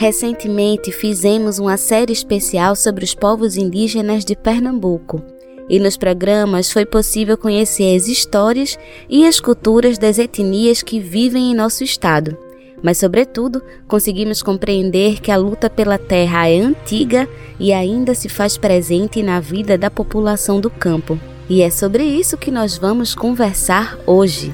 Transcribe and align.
Recentemente 0.00 0.90
fizemos 0.90 1.58
uma 1.58 1.76
série 1.76 2.10
especial 2.10 2.74
sobre 2.74 3.04
os 3.04 3.14
povos 3.14 3.58
indígenas 3.58 4.24
de 4.24 4.34
Pernambuco. 4.34 5.22
E 5.68 5.78
nos 5.78 5.98
programas 5.98 6.72
foi 6.72 6.86
possível 6.86 7.36
conhecer 7.36 7.94
as 7.94 8.08
histórias 8.08 8.78
e 9.10 9.26
as 9.26 9.38
culturas 9.38 9.98
das 9.98 10.18
etnias 10.18 10.82
que 10.82 10.98
vivem 10.98 11.52
em 11.52 11.54
nosso 11.54 11.84
estado. 11.84 12.34
Mas, 12.82 12.96
sobretudo, 12.96 13.62
conseguimos 13.86 14.42
compreender 14.42 15.20
que 15.20 15.30
a 15.30 15.36
luta 15.36 15.68
pela 15.68 15.98
terra 15.98 16.48
é 16.48 16.58
antiga 16.58 17.28
e 17.58 17.70
ainda 17.70 18.14
se 18.14 18.30
faz 18.30 18.56
presente 18.56 19.22
na 19.22 19.38
vida 19.38 19.76
da 19.76 19.90
população 19.90 20.62
do 20.62 20.70
campo. 20.70 21.20
E 21.46 21.60
é 21.60 21.68
sobre 21.68 22.04
isso 22.04 22.38
que 22.38 22.50
nós 22.50 22.78
vamos 22.78 23.14
conversar 23.14 23.98
hoje. 24.06 24.50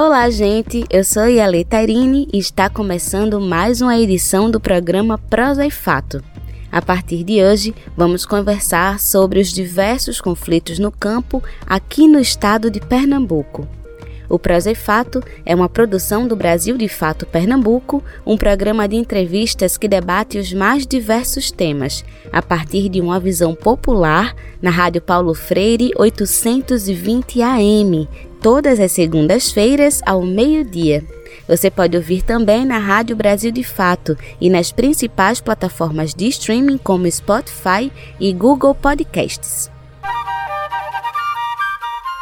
Olá, 0.00 0.30
gente. 0.30 0.84
Eu 0.88 1.02
sou 1.02 1.26
Yale 1.26 1.64
Tairine 1.64 2.28
e 2.32 2.38
está 2.38 2.70
começando 2.70 3.40
mais 3.40 3.80
uma 3.80 3.98
edição 3.98 4.48
do 4.48 4.60
programa 4.60 5.18
Prosa 5.18 5.66
e 5.66 5.72
Fato. 5.72 6.22
A 6.70 6.80
partir 6.80 7.24
de 7.24 7.42
hoje, 7.42 7.74
vamos 7.96 8.24
conversar 8.24 9.00
sobre 9.00 9.40
os 9.40 9.48
diversos 9.48 10.20
conflitos 10.20 10.78
no 10.78 10.92
campo 10.92 11.42
aqui 11.66 12.06
no 12.06 12.20
estado 12.20 12.70
de 12.70 12.78
Pernambuco. 12.78 13.66
O 14.28 14.38
Prosa 14.38 14.70
e 14.70 14.74
Fato 14.74 15.20
é 15.44 15.52
uma 15.52 15.68
produção 15.68 16.28
do 16.28 16.36
Brasil 16.36 16.76
de 16.76 16.86
Fato 16.86 17.26
Pernambuco, 17.26 18.00
um 18.24 18.36
programa 18.36 18.86
de 18.86 18.94
entrevistas 18.94 19.76
que 19.76 19.88
debate 19.88 20.38
os 20.38 20.52
mais 20.52 20.86
diversos 20.86 21.50
temas, 21.50 22.04
a 22.30 22.42
partir 22.42 22.88
de 22.88 23.00
uma 23.00 23.18
visão 23.18 23.52
popular, 23.52 24.36
na 24.60 24.70
Rádio 24.70 25.00
Paulo 25.00 25.34
Freire 25.34 25.90
820 25.96 27.42
AM, 27.42 28.08
todas 28.40 28.80
as 28.80 28.92
segundas-feiras 28.92 30.00
ao 30.06 30.22
meio-dia. 30.22 31.04
Você 31.46 31.70
pode 31.70 31.96
ouvir 31.96 32.22
também 32.22 32.64
na 32.64 32.78
Rádio 32.78 33.16
Brasil 33.16 33.50
de 33.50 33.64
Fato 33.64 34.16
e 34.40 34.50
nas 34.50 34.70
principais 34.72 35.40
plataformas 35.40 36.14
de 36.14 36.28
streaming 36.28 36.78
como 36.78 37.10
Spotify 37.10 37.90
e 38.20 38.32
Google 38.32 38.74
Podcasts. 38.74 39.70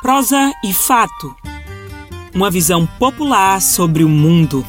Prosa 0.02 0.52
e 0.64 0.72
Fato 0.72 1.34
uma 2.36 2.50
visão 2.50 2.86
popular 2.86 3.62
sobre 3.62 4.04
o 4.04 4.08
mundo. 4.10 4.62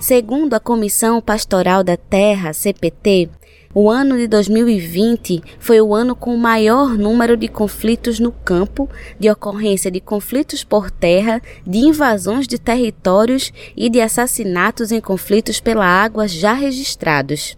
Segundo 0.00 0.54
a 0.54 0.60
Comissão 0.60 1.20
Pastoral 1.20 1.84
da 1.84 1.94
Terra, 1.94 2.54
CPT, 2.54 3.28
o 3.74 3.88
ano 3.88 4.18
de 4.18 4.26
2020 4.26 5.42
foi 5.58 5.80
o 5.80 5.94
ano 5.94 6.14
com 6.14 6.34
o 6.34 6.38
maior 6.38 6.98
número 6.98 7.38
de 7.38 7.48
conflitos 7.48 8.20
no 8.20 8.30
campo, 8.30 8.88
de 9.18 9.30
ocorrência 9.30 9.90
de 9.90 9.98
conflitos 9.98 10.62
por 10.62 10.90
terra, 10.90 11.40
de 11.66 11.78
invasões 11.78 12.46
de 12.46 12.58
territórios 12.58 13.50
e 13.74 13.88
de 13.88 14.00
assassinatos 14.00 14.92
em 14.92 15.00
conflitos 15.00 15.58
pela 15.58 15.86
água 15.86 16.28
já 16.28 16.52
registrados. 16.52 17.56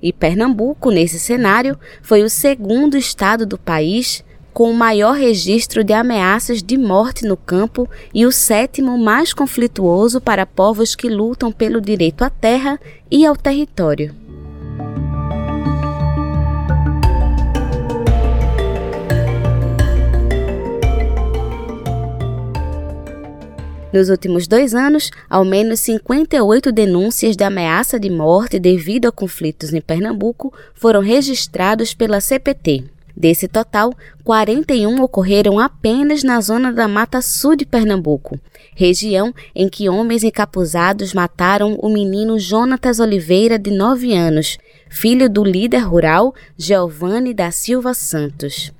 E 0.00 0.12
Pernambuco, 0.12 0.92
nesse 0.92 1.18
cenário, 1.18 1.76
foi 2.02 2.22
o 2.22 2.30
segundo 2.30 2.96
estado 2.96 3.44
do 3.44 3.58
país 3.58 4.24
com 4.52 4.70
o 4.70 4.74
maior 4.74 5.16
registro 5.16 5.82
de 5.82 5.92
ameaças 5.92 6.62
de 6.62 6.78
morte 6.78 7.24
no 7.24 7.36
campo 7.36 7.88
e 8.14 8.24
o 8.24 8.30
sétimo 8.30 8.96
mais 8.96 9.32
conflituoso 9.32 10.20
para 10.20 10.46
povos 10.46 10.94
que 10.94 11.08
lutam 11.08 11.50
pelo 11.50 11.80
direito 11.80 12.22
à 12.22 12.30
terra 12.30 12.78
e 13.10 13.26
ao 13.26 13.36
território. 13.36 14.27
Nos 23.90 24.10
últimos 24.10 24.46
dois 24.46 24.74
anos, 24.74 25.10
ao 25.30 25.46
menos 25.46 25.80
58 25.80 26.70
denúncias 26.70 27.34
de 27.34 27.42
ameaça 27.42 27.98
de 27.98 28.10
morte 28.10 28.58
devido 28.58 29.08
a 29.08 29.12
conflitos 29.12 29.72
em 29.72 29.80
Pernambuco 29.80 30.52
foram 30.74 31.00
registrados 31.00 31.94
pela 31.94 32.20
CPT. 32.20 32.84
Desse 33.16 33.48
total, 33.48 33.92
41 34.22 35.02
ocorreram 35.02 35.58
apenas 35.58 36.22
na 36.22 36.40
zona 36.40 36.70
da 36.70 36.86
Mata 36.86 37.20
Sul 37.22 37.56
de 37.56 37.64
Pernambuco, 37.64 38.38
região 38.76 39.34
em 39.54 39.68
que 39.68 39.88
homens 39.88 40.22
encapuzados 40.22 41.14
mataram 41.14 41.74
o 41.80 41.88
menino 41.88 42.38
Jonatas 42.38 43.00
Oliveira, 43.00 43.58
de 43.58 43.70
9 43.72 44.14
anos, 44.14 44.58
filho 44.88 45.28
do 45.28 45.42
líder 45.42 45.80
rural 45.80 46.32
Giovanni 46.56 47.34
da 47.34 47.50
Silva 47.50 47.92
Santos. 47.94 48.70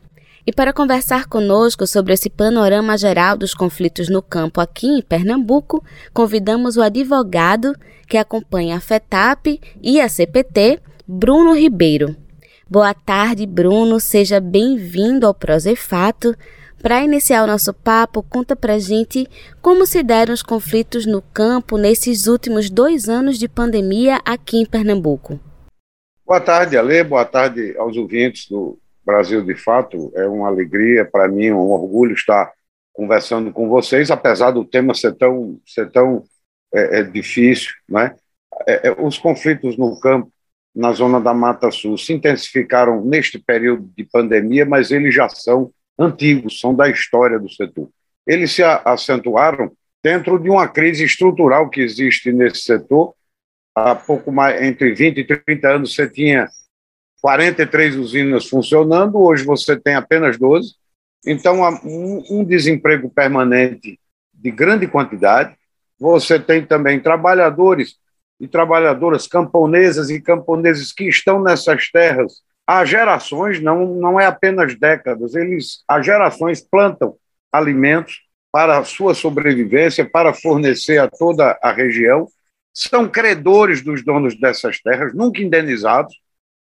E 0.48 0.53
para 0.53 0.72
conversar 0.72 1.26
conosco 1.26 1.86
sobre 1.86 2.14
esse 2.14 2.31
panorama 2.31 2.97
geral 2.97 3.36
dos 3.36 3.53
conflitos 3.53 4.09
no 4.09 4.22
campo 4.22 4.62
aqui 4.62 4.86
em 4.86 5.03
Pernambuco, 5.03 5.84
convidamos 6.14 6.78
o 6.78 6.82
advogado 6.82 7.75
que 8.09 8.16
acompanha 8.16 8.75
a 8.78 8.81
FETAP 8.81 9.60
e 9.82 10.00
a 10.00 10.09
CPT, 10.09 10.81
Bruno 11.06 11.53
Ribeiro. 11.53 12.16
Boa 12.66 12.94
tarde, 12.94 13.44
Bruno. 13.44 14.00
Seja 14.00 14.41
bem-vindo 14.41 15.26
ao 15.26 15.34
Prosefato. 15.34 16.34
Para 16.80 17.03
iniciar 17.03 17.44
o 17.44 17.47
nosso 17.47 17.75
papo, 17.75 18.22
conta 18.22 18.56
pra 18.56 18.78
gente 18.78 19.28
como 19.60 19.84
se 19.84 20.03
deram 20.03 20.32
os 20.32 20.42
conflitos 20.42 21.04
no 21.04 21.20
campo 21.20 21.76
nesses 21.76 22.26
últimos 22.26 22.70
dois 22.70 23.06
anos 23.06 23.38
de 23.38 23.50
pandemia 23.50 24.19
aqui 24.25 24.56
em 24.56 24.65
Pernambuco. 24.65 25.38
Boa 26.26 26.41
tarde, 26.41 26.75
Ale. 26.78 27.04
Boa 27.04 27.26
tarde 27.26 27.76
aos 27.76 27.94
ouvintes 27.98 28.48
do 28.48 28.78
Brasil 29.08 29.42
de 29.42 29.54
Fato. 29.54 30.12
É 30.14 30.26
uma 30.26 30.48
alegria 30.48 31.02
para 31.02 31.26
mim, 31.26 31.50
um 31.50 31.70
orgulho 31.70 32.12
estar 32.12 32.52
conversando 32.92 33.50
com 33.50 33.66
vocês, 33.66 34.10
apesar 34.10 34.50
do 34.50 34.66
tema 34.66 34.92
ser 34.92 35.14
tão, 35.14 35.58
ser 35.64 35.91
tão 35.91 36.24
é, 36.74 36.98
é 36.98 37.02
difícil. 37.02 37.72
Né? 37.88 38.14
É, 38.66 38.88
é, 38.88 38.92
os 38.98 39.16
conflitos 39.16 39.78
no 39.78 39.98
campo, 39.98 40.30
na 40.74 40.92
zona 40.92 41.18
da 41.18 41.32
Mata 41.32 41.70
Sul, 41.70 41.97
se 41.97 42.12
intensificaram 42.12 43.02
neste 43.02 43.38
período 43.38 43.91
de 43.97 44.04
pandemia, 44.04 44.66
mas 44.66 44.91
eles 44.91 45.14
já 45.14 45.26
são 45.28 45.72
antigos, 45.98 46.60
são 46.60 46.74
da 46.74 46.91
história 46.91 47.38
do 47.38 47.48
setor. 47.48 47.88
Eles 48.26 48.52
se 48.52 48.62
acentuaram 48.62 49.72
dentro 50.04 50.38
de 50.38 50.50
uma 50.50 50.68
crise 50.68 51.04
estrutural 51.04 51.70
que 51.70 51.80
existe 51.80 52.30
nesse 52.30 52.60
setor. 52.60 53.14
Há 53.74 53.94
pouco 53.94 54.30
mais, 54.30 54.60
entre 54.62 54.92
20 54.92 55.18
e 55.18 55.24
30 55.24 55.68
anos, 55.68 55.94
você 55.94 56.06
tinha 56.06 56.47
43 57.20 57.96
usinas 57.96 58.48
funcionando, 58.48 59.18
hoje 59.18 59.44
você 59.44 59.78
tem 59.78 59.94
apenas 59.94 60.38
12. 60.38 60.74
Então, 61.26 61.60
um 62.30 62.44
desemprego 62.44 63.10
permanente 63.10 63.98
de 64.32 64.50
grande 64.50 64.86
quantidade. 64.86 65.56
Você 65.98 66.38
tem 66.38 66.64
também 66.64 67.00
trabalhadores 67.00 67.96
e 68.40 68.46
trabalhadoras 68.46 69.26
camponesas 69.26 70.10
e 70.10 70.20
camponeses 70.20 70.92
que 70.92 71.08
estão 71.08 71.42
nessas 71.42 71.90
terras 71.90 72.40
há 72.68 72.84
gerações, 72.84 73.62
não, 73.62 73.86
não 73.94 74.20
é 74.20 74.26
apenas 74.26 74.78
décadas, 74.78 75.34
eles 75.34 75.82
há 75.88 76.02
gerações 76.02 76.60
plantam 76.60 77.16
alimentos 77.50 78.20
para 78.52 78.76
a 78.76 78.84
sua 78.84 79.14
sobrevivência, 79.14 80.08
para 80.08 80.34
fornecer 80.34 80.98
a 80.98 81.08
toda 81.08 81.58
a 81.62 81.72
região, 81.72 82.28
são 82.74 83.08
credores 83.08 83.82
dos 83.82 84.04
donos 84.04 84.38
dessas 84.38 84.80
terras, 84.82 85.14
nunca 85.14 85.40
indenizados, 85.40 86.14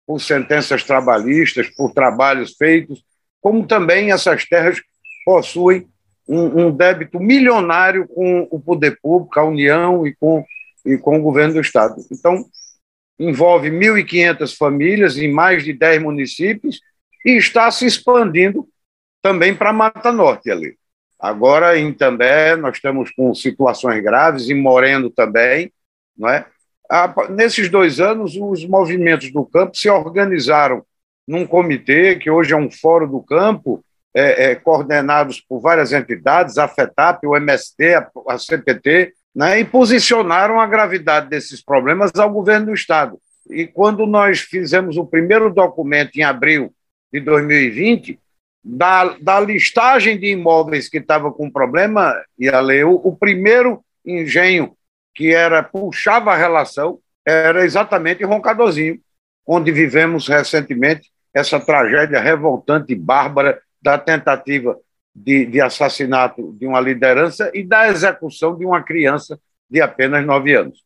por 0.06 0.20
sentenças 0.20 0.84
trabalhistas, 0.84 1.70
por 1.70 1.94
trabalhos 1.94 2.56
feitos, 2.58 3.04
como 3.40 3.66
também 3.66 4.12
essas 4.12 4.46
terras 4.46 4.82
possuem 5.26 5.88
um, 6.28 6.68
um 6.68 6.72
débito 6.72 7.20
milionário 7.20 8.08
com 8.08 8.48
o 8.50 8.60
poder 8.60 8.98
público, 9.02 9.40
a 9.40 9.44
União 9.44 10.06
e 10.06 10.16
com, 10.16 10.46
e 10.86 10.98
com 10.98 11.20
o 11.20 11.22
governo 11.22 11.56
do 11.56 11.62
Estado. 11.62 11.96
Então, 12.12 12.46
envolve 13.20 13.70
1.500 13.70 14.56
famílias 14.58 15.18
em 15.18 15.32
mais 15.32 15.64
de 15.64 15.74
10 15.74 16.02
municípios 16.02 16.80
e 17.26 17.32
está 17.32 17.70
se 17.70 17.86
expandindo 17.86 18.68
também 19.22 19.56
para 19.56 19.74
Mata 19.74 20.12
Norte 20.12 20.50
ali. 20.50 20.76
Agora, 21.20 21.78
em 21.78 21.94
També, 21.94 22.56
nós 22.56 22.78
estamos 22.78 23.12
com 23.12 23.34
situações 23.36 24.02
graves, 24.02 24.50
em 24.50 24.60
Moreno 24.60 25.10
também, 25.12 25.72
não 26.18 26.28
é? 26.28 26.48
Nesses 27.30 27.70
dois 27.70 28.00
anos, 28.00 28.36
os 28.36 28.66
movimentos 28.66 29.32
do 29.32 29.46
campo 29.46 29.78
se 29.78 29.90
organizaram 29.90 30.84
num 31.28 31.48
comitê, 31.48 32.16
que 32.16 32.30
hoje 32.30 32.54
é 32.54 32.58
um 32.58 32.70
fórum 32.70 33.08
do 33.08 33.22
campo, 33.22 33.84
é, 34.14 34.52
é, 34.52 34.56
coordenados 34.56 35.40
por 35.40 35.62
várias 35.62 35.94
entidades, 35.94 36.58
a 36.58 36.68
FETAP, 36.68 37.26
o 37.26 37.36
MST, 37.36 37.94
a, 37.94 38.12
a 38.28 38.38
CPT, 38.38 39.14
né, 39.34 39.60
e 39.60 39.66
posicionaram 39.66 40.60
a 40.60 40.68
gravidade 40.68 41.30
desses 41.30 41.64
problemas 41.64 42.12
ao 42.16 42.30
governo 42.30 42.68
do 42.68 42.74
Estado. 42.74 43.18
E 43.50 43.66
quando 43.66 44.06
nós 44.06 44.42
fizemos 44.42 44.98
o 44.98 45.06
primeiro 45.06 45.54
documento 45.54 46.18
em 46.18 46.24
abril 46.24 46.74
de 47.12 47.22
2020, 47.22 48.20
da, 48.64 49.16
da 49.20 49.40
listagem 49.40 50.20
de 50.20 50.28
imóveis 50.28 50.90
que 50.90 50.98
estava 50.98 51.32
com 51.32 51.50
problema, 51.50 52.14
e 52.38 52.50
a 52.50 52.60
lei, 52.60 52.84
o, 52.84 52.96
o 52.96 53.16
primeiro 53.16 53.84
engenho 54.06 54.76
que 55.22 55.36
era 55.36 55.62
puxava 55.62 56.34
a 56.34 56.36
relação 56.36 56.98
era 57.24 57.64
exatamente 57.64 58.24
Roncadorzinho, 58.24 59.00
onde 59.46 59.72
vivemos 59.72 60.28
recentemente 60.28 61.12
essa 61.32 61.60
tragédia 61.60 62.20
revoltante 62.20 62.92
e 62.92 62.96
bárbara 62.96 63.62
da 63.80 64.00
tentativa 64.00 64.76
de, 65.14 65.46
de 65.46 65.62
assassinato 65.62 66.56
de 66.60 66.66
uma 66.66 66.80
liderança 66.80 67.52
e 67.54 67.64
da 67.64 67.88
execução 67.88 68.58
de 68.58 68.66
uma 68.66 68.82
criança 68.82 69.40
de 69.70 69.80
apenas 69.80 70.26
nove 70.26 70.56
anos. 70.56 70.84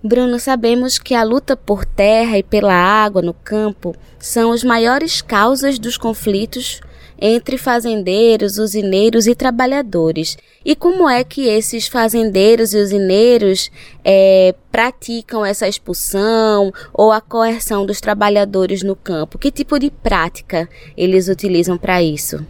Bruno, 0.00 0.38
sabemos 0.38 0.96
que 0.96 1.12
a 1.12 1.24
luta 1.24 1.56
por 1.56 1.84
terra 1.84 2.38
e 2.38 2.44
pela 2.44 2.74
água 2.74 3.22
no 3.22 3.34
campo 3.34 3.92
são 4.20 4.52
as 4.52 4.62
maiores 4.62 5.20
causas 5.20 5.80
dos 5.80 5.98
conflitos 5.98 6.80
entre 7.20 7.56
fazendeiros, 7.58 8.58
usineiros 8.58 9.26
e 9.26 9.34
trabalhadores. 9.34 10.36
E 10.64 10.74
como 10.74 11.08
é 11.08 11.22
que 11.22 11.46
esses 11.46 11.86
fazendeiros 11.86 12.74
e 12.74 12.78
usineiros 12.78 13.70
é, 14.04 14.54
praticam 14.70 15.44
essa 15.44 15.68
expulsão 15.68 16.72
ou 16.92 17.12
a 17.12 17.20
coerção 17.20 17.86
dos 17.86 18.00
trabalhadores 18.00 18.82
no 18.82 18.96
campo? 18.96 19.38
Que 19.38 19.50
tipo 19.50 19.78
de 19.78 19.90
prática 19.90 20.68
eles 20.96 21.28
utilizam 21.28 21.78
para 21.78 22.02
isso? 22.02 22.44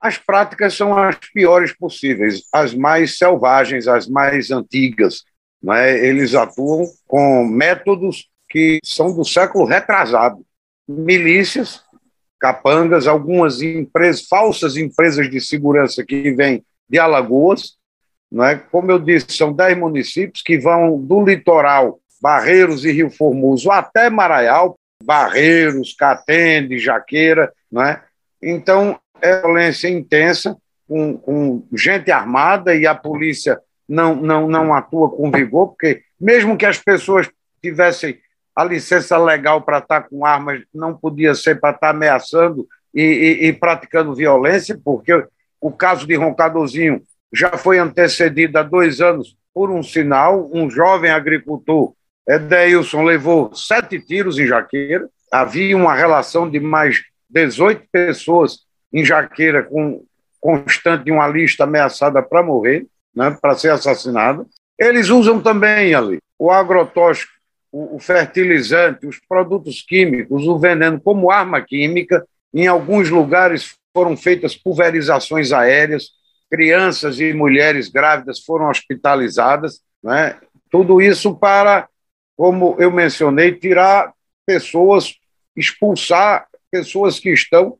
As 0.00 0.18
práticas 0.18 0.74
são 0.74 0.96
as 0.96 1.16
piores 1.32 1.72
possíveis, 1.72 2.42
as 2.52 2.74
mais 2.74 3.18
selvagens, 3.18 3.88
as 3.88 4.06
mais 4.06 4.50
antigas. 4.50 5.24
É? 5.68 6.06
Eles 6.06 6.34
atuam 6.34 6.84
com 7.06 7.44
métodos 7.44 8.28
que 8.48 8.78
são 8.84 9.14
do 9.14 9.24
século 9.24 9.64
retrasado. 9.64 10.44
Milícias, 10.88 11.82
capangas, 12.46 13.08
algumas 13.08 13.60
empresas, 13.60 14.24
falsas 14.28 14.76
empresas 14.76 15.28
de 15.28 15.40
segurança 15.40 16.04
que 16.04 16.30
vêm 16.30 16.64
de 16.88 16.96
Alagoas. 16.96 17.76
é? 18.44 18.54
Como 18.54 18.88
eu 18.92 19.00
disse, 19.00 19.26
são 19.30 19.52
dez 19.52 19.76
municípios 19.76 20.42
que 20.42 20.56
vão 20.56 20.96
do 20.96 21.24
litoral, 21.24 21.98
Barreiros 22.22 22.84
e 22.84 22.92
Rio 22.92 23.10
Formoso, 23.10 23.68
até 23.72 24.08
Maraial, 24.08 24.78
Barreiros, 25.02 25.92
Catende, 25.98 26.78
Jaqueira. 26.78 27.52
é? 27.80 28.00
Então, 28.40 28.96
é 29.20 29.40
violência 29.40 29.88
intensa, 29.88 30.56
com, 30.86 31.18
com 31.18 31.66
gente 31.72 32.12
armada 32.12 32.76
e 32.76 32.86
a 32.86 32.94
polícia 32.94 33.58
não, 33.88 34.14
não, 34.14 34.46
não 34.46 34.72
atua 34.72 35.10
com 35.10 35.32
vigor, 35.32 35.68
porque 35.68 36.02
mesmo 36.20 36.56
que 36.56 36.64
as 36.64 36.78
pessoas 36.78 37.28
tivessem 37.60 38.16
a 38.56 38.64
licença 38.64 39.18
legal 39.18 39.60
para 39.60 39.78
estar 39.78 40.08
com 40.08 40.24
armas, 40.24 40.62
não 40.74 40.96
podia 40.96 41.34
ser 41.34 41.60
para 41.60 41.74
estar 41.74 41.90
ameaçando 41.90 42.66
e, 42.94 43.02
e, 43.02 43.46
e 43.48 43.52
praticando 43.52 44.14
violência, 44.14 44.80
porque 44.82 45.12
o 45.60 45.70
caso 45.70 46.06
de 46.06 46.14
Roncadorzinho 46.14 47.02
já 47.30 47.50
foi 47.58 47.78
antecedido 47.78 48.58
há 48.58 48.62
dois 48.62 49.02
anos 49.02 49.36
por 49.52 49.70
um 49.70 49.82
sinal, 49.82 50.50
um 50.52 50.70
jovem 50.70 51.10
agricultor, 51.10 51.92
Edeilson, 52.26 53.02
levou 53.02 53.54
sete 53.54 54.00
tiros 54.00 54.38
em 54.38 54.46
Jaqueira, 54.46 55.08
havia 55.30 55.76
uma 55.76 55.94
relação 55.94 56.48
de 56.48 56.58
mais 56.58 57.02
18 57.28 57.84
pessoas 57.92 58.60
em 58.92 59.04
Jaqueira 59.04 59.62
com 59.62 60.02
constante 60.40 61.10
uma 61.10 61.26
lista 61.26 61.64
ameaçada 61.64 62.22
para 62.22 62.42
morrer, 62.42 62.86
né, 63.14 63.36
para 63.40 63.56
ser 63.56 63.70
assassinada. 63.70 64.46
Eles 64.78 65.08
usam 65.08 65.40
também 65.40 65.94
ali 65.94 66.18
o 66.38 66.50
agrotóxico, 66.50 67.32
o, 67.76 67.96
o 67.96 67.98
fertilizante, 67.98 69.06
os 69.06 69.18
produtos 69.18 69.82
químicos, 69.82 70.46
o 70.46 70.58
veneno 70.58 70.98
como 70.98 71.30
arma 71.30 71.60
química. 71.60 72.26
Em 72.54 72.66
alguns 72.66 73.10
lugares 73.10 73.76
foram 73.92 74.16
feitas 74.16 74.56
pulverizações 74.56 75.52
aéreas, 75.52 76.08
crianças 76.50 77.20
e 77.20 77.34
mulheres 77.34 77.90
grávidas 77.90 78.40
foram 78.40 78.70
hospitalizadas. 78.70 79.82
Né? 80.02 80.38
Tudo 80.70 81.02
isso 81.02 81.36
para, 81.36 81.86
como 82.34 82.76
eu 82.78 82.90
mencionei, 82.90 83.52
tirar 83.52 84.14
pessoas, 84.46 85.14
expulsar 85.54 86.46
pessoas 86.70 87.20
que 87.20 87.30
estão 87.30 87.76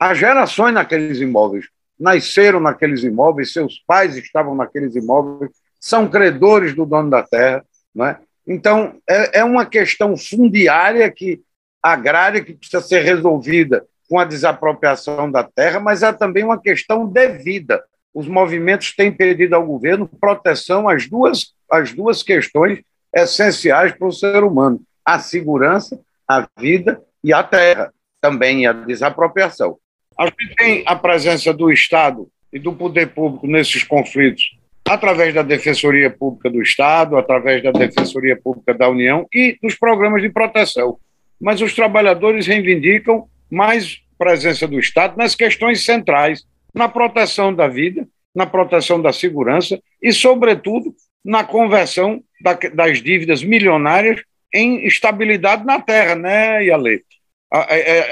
há 0.00 0.14
gerações 0.14 0.74
naqueles 0.74 1.20
imóveis, 1.20 1.66
nasceram 1.98 2.58
naqueles 2.58 3.04
imóveis, 3.04 3.52
seus 3.52 3.78
pais 3.86 4.16
estavam 4.16 4.56
naqueles 4.56 4.96
imóveis, 4.96 5.52
são 5.78 6.08
credores 6.08 6.74
do 6.74 6.84
dono 6.84 7.08
da 7.08 7.22
terra. 7.22 7.64
Né? 7.94 8.18
Então, 8.46 9.00
é, 9.08 9.40
é 9.40 9.44
uma 9.44 9.64
questão 9.64 10.16
fundiária 10.16 11.10
que 11.10 11.40
agrária 11.82 12.42
que 12.42 12.54
precisa 12.54 12.82
ser 12.82 13.00
resolvida 13.00 13.86
com 14.08 14.18
a 14.18 14.24
desapropriação 14.24 15.30
da 15.30 15.42
terra, 15.42 15.80
mas 15.80 16.02
é 16.02 16.12
também 16.12 16.44
uma 16.44 16.60
questão 16.60 17.06
de 17.06 17.28
vida. 17.28 17.82
Os 18.12 18.28
movimentos 18.28 18.94
têm 18.94 19.10
pedido 19.10 19.54
ao 19.54 19.66
governo 19.66 20.06
proteção 20.06 20.88
às 20.88 21.08
duas, 21.08 21.54
às 21.70 21.92
duas 21.92 22.22
questões 22.22 22.80
essenciais 23.14 23.92
para 23.92 24.06
o 24.06 24.12
ser 24.12 24.44
humano: 24.44 24.80
a 25.04 25.18
segurança, 25.18 25.98
a 26.28 26.46
vida 26.58 27.02
e 27.24 27.32
a 27.32 27.42
terra, 27.42 27.92
também 28.20 28.66
a 28.66 28.72
desapropriação. 28.72 29.78
A 30.18 30.26
gente 30.26 30.54
tem 30.56 30.84
a 30.86 30.94
presença 30.94 31.52
do 31.54 31.72
Estado 31.72 32.28
e 32.52 32.58
do 32.58 32.72
poder 32.72 33.14
público 33.14 33.46
nesses 33.46 33.82
conflitos 33.82 34.61
através 34.92 35.32
da 35.32 35.42
Defensoria 35.42 36.10
Pública 36.10 36.50
do 36.50 36.60
Estado, 36.60 37.16
através 37.16 37.62
da 37.62 37.72
Defensoria 37.72 38.36
Pública 38.36 38.74
da 38.74 38.88
União 38.88 39.26
e 39.32 39.58
dos 39.62 39.74
programas 39.74 40.20
de 40.20 40.28
proteção. 40.28 40.98
Mas 41.40 41.60
os 41.60 41.74
trabalhadores 41.74 42.46
reivindicam 42.46 43.26
mais 43.50 44.00
presença 44.18 44.68
do 44.68 44.78
Estado 44.78 45.16
nas 45.16 45.34
questões 45.34 45.84
centrais, 45.84 46.44
na 46.74 46.88
proteção 46.88 47.54
da 47.54 47.66
vida, 47.68 48.06
na 48.34 48.46
proteção 48.46 49.00
da 49.00 49.12
segurança 49.12 49.80
e, 50.00 50.12
sobretudo, 50.12 50.94
na 51.24 51.42
conversão 51.44 52.22
das 52.74 53.02
dívidas 53.02 53.42
milionárias 53.42 54.22
em 54.54 54.86
estabilidade 54.86 55.64
na 55.64 55.80
terra, 55.80 56.14
né, 56.14 56.64
Iale? 56.64 57.02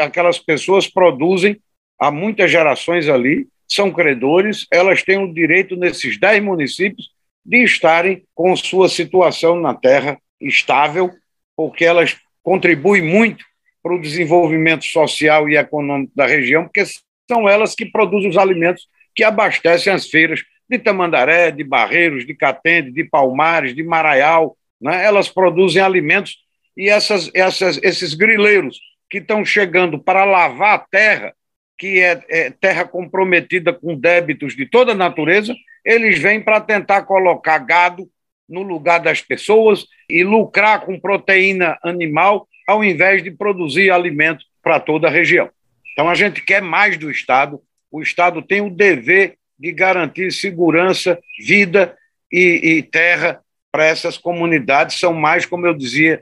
Aquelas 0.00 0.38
pessoas 0.38 0.87
produzem 0.87 1.59
há 1.99 2.11
muitas 2.11 2.50
gerações 2.50 3.09
ali, 3.09 3.47
são 3.70 3.93
credores, 3.93 4.67
elas 4.70 5.02
têm 5.02 5.19
o 5.19 5.32
direito, 5.32 5.76
nesses 5.76 6.19
dez 6.19 6.43
municípios, 6.43 7.11
de 7.44 7.62
estarem 7.62 8.25
com 8.34 8.55
sua 8.56 8.88
situação 8.88 9.61
na 9.61 9.75
terra 9.75 10.19
estável, 10.40 11.11
porque 11.56 11.84
elas 11.84 12.17
contribuem 12.43 13.02
muito 13.02 13.44
para 13.82 13.94
o 13.94 14.00
desenvolvimento 14.00 14.84
social 14.84 15.49
e 15.49 15.56
econômico 15.56 16.12
da 16.14 16.26
região, 16.26 16.64
porque 16.64 16.84
são 17.31 17.49
elas 17.49 17.75
que 17.75 17.87
produzem 17.87 18.28
os 18.28 18.37
alimentos 18.37 18.87
que 19.14 19.25
abastecem 19.25 19.93
as 19.93 20.08
feiras 20.08 20.43
de 20.69 20.78
Tamandaré, 20.78 21.50
de 21.50 21.64
Barreiros, 21.64 22.26
de 22.26 22.34
Catende, 22.34 22.93
de 22.93 23.05
Palmares, 23.05 23.75
de 23.75 23.82
Maraial. 23.82 24.56
Né? 24.81 25.05
Elas 25.05 25.28
produzem 25.28 25.82
alimentos 25.82 26.38
e 26.76 26.88
essas, 26.88 27.31
essas, 27.34 27.81
esses 27.82 28.14
grileiros 28.14 28.78
que 29.11 29.19
estão 29.19 29.44
chegando 29.44 29.99
para 29.99 30.25
lavar 30.25 30.75
a 30.75 30.78
terra 30.78 31.35
que 31.80 31.99
é, 31.99 32.22
é 32.28 32.50
terra 32.50 32.84
comprometida 32.84 33.72
com 33.72 33.96
débitos 33.96 34.54
de 34.54 34.66
toda 34.66 34.94
natureza, 34.94 35.56
eles 35.82 36.18
vêm 36.18 36.38
para 36.38 36.60
tentar 36.60 37.02
colocar 37.02 37.56
gado 37.56 38.06
no 38.46 38.60
lugar 38.60 38.99
das 38.99 39.22
pessoas 39.22 39.87
e 40.06 40.22
lucrar 40.22 40.84
com 40.84 41.00
proteína 41.00 41.78
animal, 41.82 42.46
ao 42.68 42.84
invés 42.84 43.22
de 43.22 43.30
produzir 43.30 43.90
alimento 43.90 44.44
para 44.62 44.78
toda 44.78 45.08
a 45.08 45.10
região. 45.10 45.49
Então, 45.94 46.10
a 46.10 46.14
gente 46.14 46.42
quer 46.42 46.60
mais 46.60 46.99
do 46.99 47.10
Estado. 47.10 47.58
O 47.90 48.02
Estado 48.02 48.42
tem 48.42 48.60
o 48.60 48.68
dever 48.68 49.37
de 49.58 49.72
garantir 49.72 50.30
segurança, 50.32 51.18
vida 51.38 51.96
e, 52.30 52.76
e 52.76 52.82
terra 52.82 53.40
para 53.72 53.87
essas 53.87 54.18
comunidades. 54.18 54.99
São 54.99 55.14
mais, 55.14 55.46
como 55.46 55.66
eu 55.66 55.72
dizia 55.72 56.20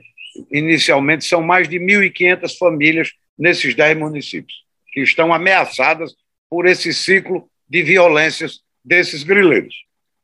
inicialmente, 0.49 1.25
são 1.25 1.41
mais 1.41 1.67
de 1.67 1.77
1.500 1.79 2.57
famílias 2.57 3.11
nesses 3.37 3.75
10 3.75 3.97
municípios 3.97 4.68
que 4.91 5.01
estão 5.01 5.33
ameaçadas 5.33 6.13
por 6.49 6.65
esse 6.65 6.93
ciclo 6.93 7.49
de 7.69 7.83
violências 7.83 8.59
desses 8.83 9.23
grileiros. 9.23 9.75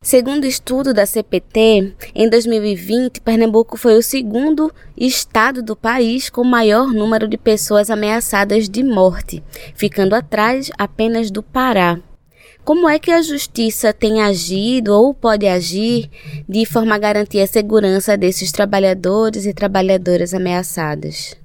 Segundo 0.01 0.45
estudo 0.45 0.93
da 0.93 1.05
CPT, 1.05 1.95
em 2.13 2.29
2020, 2.29 3.21
Pernambuco 3.21 3.75
foi 3.75 3.97
o 3.97 4.03
segundo 4.03 4.71
estado 4.95 5.63
do 5.63 5.75
país 5.75 6.29
com 6.29 6.43
maior 6.43 6.93
número 6.93 7.27
de 7.27 7.37
pessoas 7.37 7.89
ameaçadas 7.89 8.69
de 8.69 8.83
morte, 8.83 9.43
ficando 9.73 10.13
atrás 10.13 10.69
apenas 10.77 11.31
do 11.31 11.41
Pará. 11.41 11.99
Como 12.63 12.87
é 12.87 12.99
que 12.99 13.11
a 13.11 13.21
justiça 13.21 13.93
tem 13.93 14.21
agido 14.21 14.93
ou 14.93 15.13
pode 15.13 15.47
agir 15.47 16.09
de 16.47 16.65
forma 16.65 16.95
a 16.95 16.99
garantir 16.99 17.39
a 17.39 17.47
segurança 17.47 18.15
desses 18.15 18.51
trabalhadores 18.51 19.45
e 19.45 19.53
trabalhadoras 19.53 20.33
ameaçadas? 20.33 21.35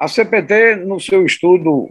A 0.00 0.06
CPT, 0.06 0.84
no 0.86 1.00
seu 1.00 1.26
estudo 1.26 1.88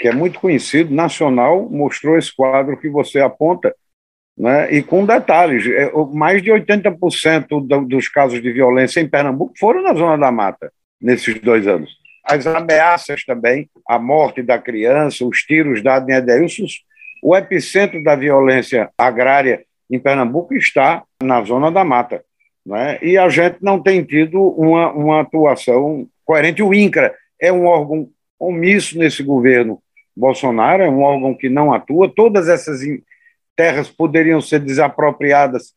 que 0.00 0.08
é 0.08 0.12
muito 0.12 0.40
conhecido, 0.40 0.94
nacional, 0.94 1.68
mostrou 1.68 2.16
esse 2.16 2.34
quadro 2.34 2.78
que 2.78 2.88
você 2.88 3.20
aponta, 3.20 3.74
né? 4.36 4.72
e 4.72 4.82
com 4.82 5.04
detalhes, 5.04 5.66
é, 5.66 5.92
mais 6.14 6.42
de 6.42 6.50
80% 6.50 7.86
dos 7.86 8.08
casos 8.08 8.40
de 8.40 8.50
violência 8.50 8.98
em 8.98 9.08
Pernambuco 9.08 9.52
foram 9.58 9.82
na 9.82 9.92
Zona 9.92 10.16
da 10.16 10.32
Mata, 10.32 10.72
nesses 10.98 11.38
dois 11.40 11.66
anos. 11.66 11.90
As 12.24 12.46
ameaças 12.46 13.24
também, 13.24 13.68
a 13.86 13.98
morte 13.98 14.42
da 14.42 14.58
criança, 14.58 15.26
os 15.26 15.40
tiros 15.42 15.82
dados 15.82 16.08
em 16.08 16.12
Edeilson, 16.12 16.64
o 17.22 17.36
epicentro 17.36 18.02
da 18.02 18.16
violência 18.16 18.88
agrária 18.96 19.64
em 19.90 19.98
Pernambuco 19.98 20.54
está 20.54 21.02
na 21.22 21.42
Zona 21.42 21.70
da 21.70 21.84
Mata. 21.84 22.24
Né? 22.64 22.98
E 23.02 23.18
a 23.18 23.28
gente 23.28 23.58
não 23.60 23.82
tem 23.82 24.02
tido 24.02 24.40
uma, 24.40 24.90
uma 24.92 25.20
atuação 25.20 26.06
coerente. 26.24 26.62
O 26.62 26.72
INCRA 26.72 27.14
é 27.38 27.52
um 27.52 27.66
órgão 27.66 28.08
omisso 28.38 28.98
nesse 28.98 29.22
governo 29.22 29.82
Bolsonaro, 30.16 30.82
é 30.82 30.88
um 30.88 31.02
órgão 31.02 31.34
que 31.34 31.48
não 31.48 31.72
atua. 31.72 32.12
Todas 32.14 32.48
essas 32.48 32.80
terras 33.56 33.88
poderiam 33.88 34.40
ser 34.40 34.60
desapropriadas 34.60 35.74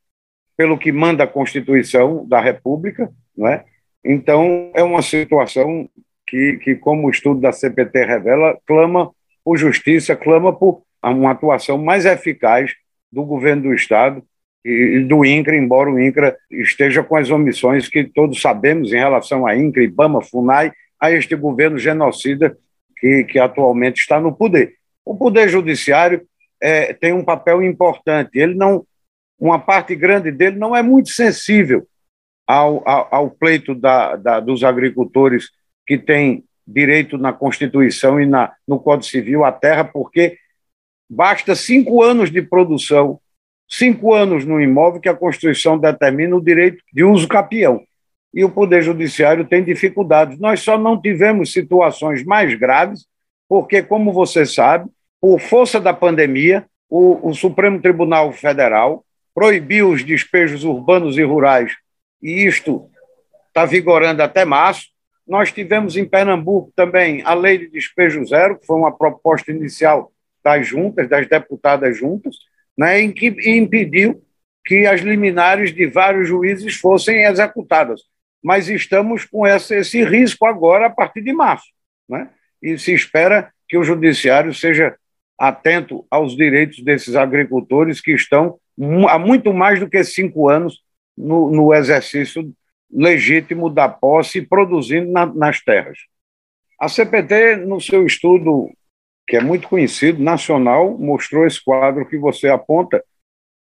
pelo 0.55 0.77
que 0.77 0.91
manda 0.91 1.23
a 1.23 1.27
Constituição 1.27 2.25
da 2.27 2.39
República, 2.39 3.09
não 3.35 3.47
é? 3.47 3.65
Então, 4.05 4.71
é 4.73 4.83
uma 4.83 5.01
situação 5.01 5.89
que, 6.27 6.59
que, 6.63 6.75
como 6.75 7.07
o 7.07 7.09
estudo 7.09 7.39
da 7.39 7.51
CPT 7.51 8.05
revela, 8.05 8.57
clama 8.65 9.11
por 9.43 9.57
justiça, 9.57 10.15
clama 10.15 10.53
por 10.53 10.83
uma 11.01 11.31
atuação 11.31 11.77
mais 11.77 12.05
eficaz 12.05 12.71
do 13.11 13.23
governo 13.23 13.63
do 13.63 13.73
Estado 13.73 14.23
e 14.63 14.99
do 15.01 15.25
INCRA, 15.25 15.57
embora 15.57 15.91
o 15.91 15.99
INCRA 15.99 16.37
esteja 16.49 17.03
com 17.03 17.15
as 17.17 17.29
omissões 17.29 17.89
que 17.89 18.03
todos 18.03 18.41
sabemos 18.41 18.93
em 18.93 18.97
relação 18.97 19.45
a 19.45 19.55
INCRA, 19.55 19.83
IBAMA, 19.83 20.21
FUNAI, 20.21 20.71
a 20.99 21.11
este 21.11 21.35
governo 21.35 21.77
genocida 21.77 22.57
que, 23.03 23.25
que 23.25 23.37
atualmente 23.37 23.99
está 23.99 24.17
no 24.17 24.33
poder. 24.33 24.75
O 25.03 25.13
Poder 25.13 25.49
Judiciário 25.49 26.25
é, 26.61 26.93
tem 26.93 27.11
um 27.11 27.21
papel 27.21 27.61
importante. 27.61 28.39
Ele 28.39 28.55
não, 28.55 28.85
uma 29.37 29.59
parte 29.59 29.93
grande 29.93 30.31
dele 30.31 30.57
não 30.57 30.73
é 30.73 30.81
muito 30.81 31.09
sensível 31.09 31.85
ao, 32.47 32.81
ao, 32.87 33.07
ao 33.13 33.29
pleito 33.29 33.75
da, 33.75 34.15
da, 34.15 34.39
dos 34.39 34.63
agricultores 34.63 35.49
que 35.85 35.97
têm 35.97 36.45
direito 36.65 37.17
na 37.17 37.33
Constituição 37.33 38.21
e 38.21 38.25
na, 38.25 38.53
no 38.65 38.79
Código 38.79 39.11
Civil 39.11 39.43
à 39.43 39.51
terra, 39.51 39.83
porque 39.83 40.37
basta 41.09 41.55
cinco 41.55 42.01
anos 42.01 42.31
de 42.31 42.41
produção, 42.41 43.19
cinco 43.67 44.13
anos 44.13 44.45
no 44.45 44.61
imóvel 44.61 45.01
que 45.01 45.09
a 45.09 45.13
Constituição 45.13 45.77
determina 45.77 46.37
o 46.37 46.41
direito 46.41 46.81
de 46.93 47.03
uso 47.03 47.27
capião. 47.27 47.83
E 48.33 48.43
o 48.43 48.49
Poder 48.49 48.81
Judiciário 48.81 49.45
tem 49.45 49.63
dificuldades. 49.63 50.39
Nós 50.39 50.61
só 50.61 50.77
não 50.77 50.99
tivemos 50.99 51.51
situações 51.51 52.23
mais 52.23 52.53
graves, 52.55 53.05
porque, 53.47 53.83
como 53.83 54.11
você 54.11 54.45
sabe, 54.45 54.89
por 55.21 55.39
força 55.39 55.79
da 55.79 55.93
pandemia, 55.93 56.65
o, 56.89 57.29
o 57.29 57.33
Supremo 57.33 57.81
Tribunal 57.81 58.31
Federal 58.31 59.05
proibiu 59.33 59.89
os 59.89 60.03
despejos 60.03 60.63
urbanos 60.63 61.17
e 61.17 61.23
rurais, 61.23 61.75
e 62.21 62.45
isto 62.45 62.89
está 63.47 63.65
vigorando 63.65 64.21
até 64.21 64.45
março. 64.45 64.87
Nós 65.27 65.51
tivemos 65.51 65.95
em 65.95 66.05
Pernambuco 66.05 66.71
também 66.75 67.21
a 67.23 67.33
lei 67.33 67.57
de 67.57 67.69
despejo 67.69 68.25
zero, 68.25 68.59
que 68.59 68.65
foi 68.65 68.77
uma 68.77 68.95
proposta 68.95 69.51
inicial 69.51 70.11
das 70.43 70.67
juntas, 70.67 71.07
das 71.07 71.27
deputadas 71.27 71.97
juntas, 71.97 72.35
né, 72.77 72.99
em 73.01 73.11
que 73.11 73.27
impediu 73.45 74.21
que 74.65 74.85
as 74.85 75.01
liminares 75.01 75.73
de 75.73 75.87
vários 75.87 76.27
juízes 76.27 76.75
fossem 76.75 77.23
executadas. 77.23 78.01
Mas 78.43 78.67
estamos 78.67 79.25
com 79.25 79.47
esse, 79.47 79.75
esse 79.75 80.03
risco 80.03 80.45
agora 80.45 80.87
a 80.87 80.89
partir 80.89 81.21
de 81.21 81.31
março. 81.31 81.67
Né? 82.09 82.29
E 82.61 82.77
se 82.77 82.93
espera 82.93 83.51
que 83.67 83.77
o 83.77 83.83
judiciário 83.83 84.53
seja 84.53 84.95
atento 85.39 86.05
aos 86.11 86.35
direitos 86.35 86.83
desses 86.83 87.15
agricultores 87.15 88.01
que 88.01 88.11
estão 88.11 88.59
há 89.09 89.19
muito 89.19 89.53
mais 89.53 89.79
do 89.79 89.89
que 89.89 90.03
cinco 90.03 90.49
anos 90.49 90.81
no, 91.17 91.49
no 91.51 91.73
exercício 91.73 92.53
legítimo 92.91 93.69
da 93.69 93.89
posse 93.89 94.39
e 94.39 94.45
produzindo 94.45 95.11
na, 95.11 95.25
nas 95.25 95.61
terras. 95.61 95.97
A 96.79 96.87
CPT, 96.87 97.57
no 97.57 97.79
seu 97.79 98.05
estudo, 98.05 98.69
que 99.27 99.37
é 99.37 99.41
muito 99.41 99.67
conhecido, 99.67 100.21
nacional, 100.21 100.97
mostrou 100.97 101.45
esse 101.45 101.63
quadro 101.63 102.05
que 102.05 102.17
você 102.17 102.49
aponta, 102.49 103.03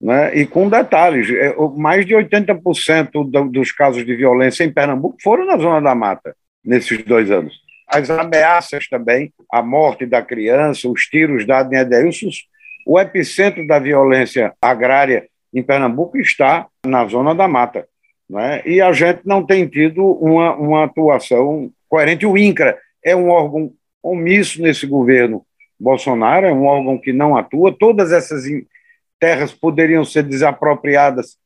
né, 0.01 0.37
e 0.37 0.47
com 0.47 0.69
detalhes. 0.69 1.31
É, 1.31 1.55
mais 1.77 2.07
de 2.07 2.15
80% 2.15 3.31
do, 3.31 3.45
dos 3.51 3.73
casos 3.73 4.05
de 4.05 4.15
violência 4.15 4.65
em 4.65 4.73
Pernambuco 4.73 5.17
foram 5.23 5.45
na 5.45 5.57
Zona 5.57 5.81
da 5.81 5.95
Mata, 5.95 6.35
nesses 6.65 7.03
dois 7.05 7.31
anos. 7.31 7.55
As 7.87 8.11
ameaças 8.11 8.87
também, 8.89 9.33
a 9.51 9.63
morte 9.63 10.05
da 10.05 10.23
criança, 10.23 10.89
os 10.89 11.07
tiros 11.07 11.47
dados 11.47 11.73
em 11.73 11.77
Edeilson, 11.77 12.29
o 12.87 12.99
epicentro 12.99 13.67
da 13.67 13.79
violência 13.79 14.53
agrária 14.61 15.27
em 15.53 15.63
Pernambuco 15.63 16.19
está 16.19 16.67
na 16.87 17.07
zona 17.07 17.35
da 17.35 17.49
mata. 17.49 17.87
Né? 18.29 18.63
E 18.67 18.81
a 18.81 18.93
gente 18.93 19.21
não 19.25 19.45
tem 19.45 19.67
tido 19.67 20.05
uma, 20.05 20.55
uma 20.55 20.85
atuação 20.85 21.71
coerente. 21.89 22.27
O 22.27 22.37
INCRA 22.37 22.77
é 23.03 23.17
um 23.17 23.31
órgão 23.31 23.73
omisso 24.03 24.61
nesse 24.61 24.87
governo 24.87 25.45
Bolsonaro, 25.81 26.47
é 26.47 26.53
um 26.53 26.67
órgão 26.67 26.99
que 26.99 27.13
não 27.13 27.37
atua. 27.37 27.73
Todas 27.73 28.13
essas 28.13 28.45
terras 29.19 29.53
poderiam 29.53 30.05
ser 30.05 30.23
desapropriadas 30.23 31.37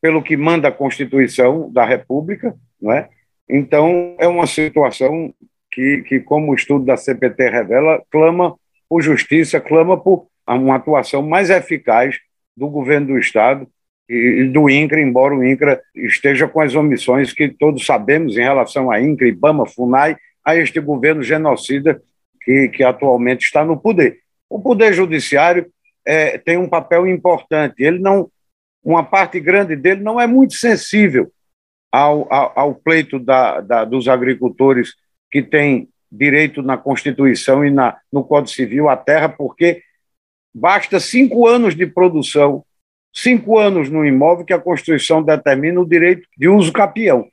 pelo 0.00 0.22
que 0.22 0.36
manda 0.36 0.68
a 0.68 0.72
Constituição 0.72 1.70
da 1.72 1.84
República. 1.84 2.54
Né? 2.80 3.08
Então, 3.48 4.16
é 4.18 4.26
uma 4.26 4.46
situação 4.46 5.32
que, 5.70 6.02
que, 6.02 6.20
como 6.20 6.52
o 6.52 6.54
estudo 6.54 6.84
da 6.84 6.96
CPT 6.96 7.48
revela, 7.48 8.02
clama 8.10 8.56
por 8.88 9.00
justiça, 9.00 9.60
clama 9.60 9.96
por 9.96 10.26
uma 10.46 10.76
atuação 10.76 11.22
mais 11.22 11.50
eficaz 11.50 12.18
do 12.56 12.68
governo 12.68 13.08
do 13.08 13.18
Estado 13.18 13.66
e 14.08 14.44
do 14.44 14.68
INCRA, 14.68 15.00
embora 15.00 15.34
o 15.34 15.42
INCRA 15.42 15.80
esteja 15.94 16.46
com 16.46 16.60
as 16.60 16.74
omissões 16.74 17.32
que 17.32 17.48
todos 17.48 17.86
sabemos 17.86 18.36
em 18.36 18.42
relação 18.42 18.90
a 18.90 19.00
INCRA, 19.00 19.28
IBAMA, 19.28 19.66
FUNAI, 19.66 20.16
a 20.44 20.56
este 20.56 20.80
governo 20.80 21.22
genocida 21.22 22.02
que, 22.42 22.68
que 22.68 22.82
atualmente 22.82 23.44
está 23.44 23.64
no 23.64 23.78
poder. 23.78 24.18
O 24.50 24.60
Poder 24.60 24.92
Judiciário 24.92 25.71
é, 26.06 26.38
tem 26.38 26.56
um 26.56 26.68
papel 26.68 27.06
importante. 27.06 27.82
Ele 27.82 27.98
não, 27.98 28.30
uma 28.82 29.04
parte 29.04 29.38
grande 29.40 29.76
dele 29.76 30.02
não 30.02 30.20
é 30.20 30.26
muito 30.26 30.54
sensível 30.54 31.30
ao, 31.90 32.32
ao, 32.32 32.52
ao 32.58 32.74
pleito 32.74 33.18
da, 33.18 33.60
da, 33.60 33.84
dos 33.84 34.08
agricultores 34.08 34.94
que 35.30 35.42
têm 35.42 35.88
direito 36.10 36.62
na 36.62 36.76
Constituição 36.76 37.64
e 37.64 37.70
na, 37.70 37.96
no 38.12 38.22
Código 38.22 38.54
Civil 38.54 38.88
à 38.88 38.96
terra, 38.96 39.28
porque 39.28 39.82
Basta 40.54 41.00
cinco 41.00 41.46
anos 41.46 41.74
de 41.74 41.86
produção, 41.86 42.62
cinco 43.12 43.58
anos 43.58 43.88
no 43.88 44.04
imóvel 44.04 44.44
que 44.44 44.52
a 44.52 44.60
Constituição 44.60 45.22
determina 45.22 45.80
o 45.80 45.88
direito 45.88 46.28
de 46.36 46.46
uso 46.46 46.70
capião. 46.72 47.26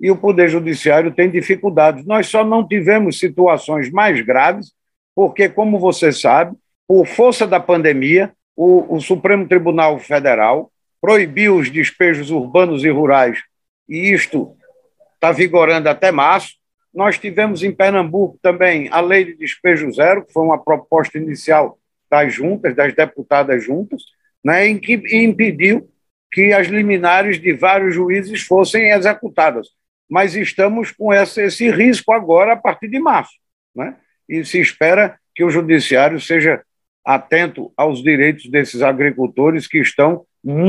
E 0.00 0.10
o 0.10 0.16
Poder 0.16 0.48
Judiciário 0.48 1.14
tem 1.14 1.30
dificuldades. 1.30 2.04
Nós 2.04 2.26
só 2.26 2.44
não 2.44 2.66
tivemos 2.66 3.20
situações 3.20 3.90
mais 3.90 4.20
graves, 4.22 4.72
porque, 5.14 5.48
como 5.48 5.78
você 5.78 6.10
sabe, 6.10 6.56
por 6.86 7.06
força 7.06 7.46
da 7.46 7.58
pandemia, 7.58 8.32
o, 8.56 8.96
o 8.96 9.00
Supremo 9.00 9.48
Tribunal 9.48 9.98
Federal 9.98 10.70
proibiu 11.00 11.56
os 11.56 11.70
despejos 11.70 12.30
urbanos 12.30 12.84
e 12.84 12.88
rurais, 12.88 13.42
e 13.88 14.12
isto 14.12 14.56
está 15.14 15.32
vigorando 15.32 15.88
até 15.88 16.10
março. 16.10 16.54
Nós 16.92 17.18
tivemos 17.18 17.62
em 17.62 17.72
Pernambuco 17.72 18.38
também 18.40 18.88
a 18.90 19.00
lei 19.00 19.24
de 19.24 19.34
despejo 19.34 19.92
zero, 19.92 20.24
que 20.24 20.32
foi 20.32 20.44
uma 20.44 20.62
proposta 20.62 21.18
inicial 21.18 21.78
das 22.10 22.32
juntas, 22.32 22.74
das 22.74 22.94
deputadas 22.94 23.64
juntas, 23.64 24.02
né, 24.42 24.66
em 24.66 24.78
que 24.78 24.94
impediu 25.12 25.90
que 26.30 26.52
as 26.52 26.68
liminares 26.68 27.40
de 27.40 27.52
vários 27.52 27.94
juízes 27.94 28.42
fossem 28.42 28.90
executadas. 28.90 29.68
Mas 30.08 30.34
estamos 30.34 30.90
com 30.90 31.12
esse, 31.12 31.42
esse 31.42 31.70
risco 31.70 32.12
agora 32.12 32.52
a 32.52 32.56
partir 32.56 32.88
de 32.88 32.98
março. 32.98 33.34
Né? 33.74 33.96
E 34.28 34.44
se 34.44 34.60
espera 34.60 35.18
que 35.34 35.44
o 35.44 35.50
judiciário 35.50 36.20
seja 36.20 36.62
atento 37.04 37.72
aos 37.76 38.02
direitos 38.02 38.48
desses 38.50 38.82
agricultores 38.82 39.66
que 39.66 39.78
estão 39.78 40.24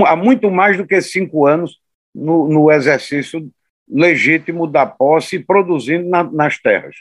há 0.06 0.16
muito 0.16 0.50
mais 0.52 0.78
do 0.78 0.86
que 0.86 1.02
cinco 1.02 1.46
anos 1.46 1.80
no, 2.14 2.48
no 2.48 2.72
exercício 2.72 3.50
legítimo 3.88 4.68
da 4.68 4.86
posse 4.86 5.38
e 5.38 5.44
produzindo 5.44 6.10
na, 6.10 6.24
nas 6.24 6.58
terras. 6.58 6.96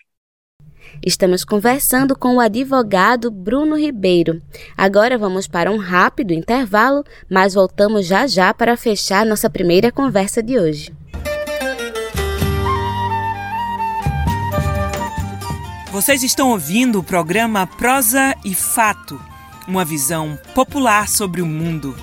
Estamos 1.04 1.44
conversando 1.44 2.16
com 2.16 2.36
o 2.36 2.40
advogado 2.40 3.30
Bruno 3.30 3.76
Ribeiro. 3.76 4.40
Agora 4.76 5.18
vamos 5.18 5.48
para 5.48 5.70
um 5.70 5.78
rápido 5.78 6.32
intervalo, 6.32 7.02
mas 7.28 7.54
voltamos 7.54 8.06
já 8.06 8.26
já 8.26 8.52
para 8.52 8.76
fechar 8.76 9.26
nossa 9.26 9.48
primeira 9.48 9.90
conversa 9.90 10.42
de 10.42 10.58
hoje. 10.58 10.92
Vocês 15.94 16.24
estão 16.24 16.50
ouvindo 16.50 16.98
o 16.98 17.04
programa 17.04 17.68
Prosa 17.68 18.36
e 18.44 18.52
Fato, 18.52 19.16
uma 19.68 19.84
visão 19.84 20.36
popular 20.52 21.08
sobre 21.08 21.40
o 21.40 21.46
mundo. 21.46 21.94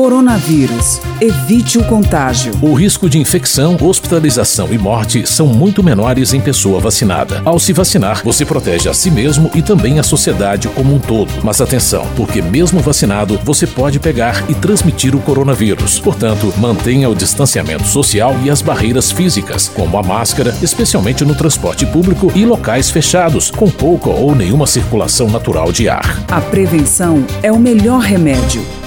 Coronavírus. 0.00 0.98
Evite 1.20 1.76
o 1.76 1.84
contágio. 1.84 2.54
O 2.62 2.72
risco 2.72 3.06
de 3.06 3.18
infecção, 3.18 3.76
hospitalização 3.78 4.72
e 4.72 4.78
morte 4.78 5.26
são 5.26 5.46
muito 5.46 5.82
menores 5.82 6.32
em 6.32 6.40
pessoa 6.40 6.80
vacinada. 6.80 7.42
Ao 7.44 7.58
se 7.58 7.74
vacinar, 7.74 8.22
você 8.24 8.46
protege 8.46 8.88
a 8.88 8.94
si 8.94 9.10
mesmo 9.10 9.50
e 9.54 9.60
também 9.60 9.98
a 9.98 10.02
sociedade 10.02 10.68
como 10.68 10.94
um 10.94 10.98
todo. 10.98 11.30
Mas 11.44 11.60
atenção, 11.60 12.06
porque 12.16 12.40
mesmo 12.40 12.80
vacinado, 12.80 13.38
você 13.44 13.66
pode 13.66 14.00
pegar 14.00 14.42
e 14.48 14.54
transmitir 14.54 15.14
o 15.14 15.20
coronavírus. 15.20 15.98
Portanto, 15.98 16.50
mantenha 16.56 17.10
o 17.10 17.14
distanciamento 17.14 17.86
social 17.86 18.34
e 18.42 18.48
as 18.48 18.62
barreiras 18.62 19.12
físicas, 19.12 19.68
como 19.68 19.98
a 19.98 20.02
máscara, 20.02 20.56
especialmente 20.62 21.26
no 21.26 21.34
transporte 21.34 21.84
público 21.84 22.32
e 22.34 22.46
locais 22.46 22.90
fechados, 22.90 23.50
com 23.50 23.68
pouca 23.68 24.08
ou 24.08 24.34
nenhuma 24.34 24.66
circulação 24.66 25.28
natural 25.28 25.70
de 25.70 25.90
ar. 25.90 26.24
A 26.30 26.40
prevenção 26.40 27.22
é 27.42 27.52
o 27.52 27.58
melhor 27.58 28.00
remédio. 28.00 28.79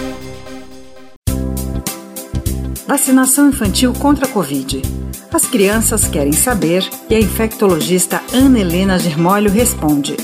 Vacinação 2.88 3.48
infantil 3.48 3.94
contra 3.94 4.26
a 4.26 4.30
Covid. 4.30 4.82
As 5.34 5.50
crianças 5.50 6.06
querem 6.06 6.34
saber 6.34 6.84
e 7.10 7.16
a 7.16 7.20
infectologista 7.20 8.18
Ana 8.34 8.60
Helena 8.60 9.00
Germólio 9.00 9.50
responde. 9.50 10.18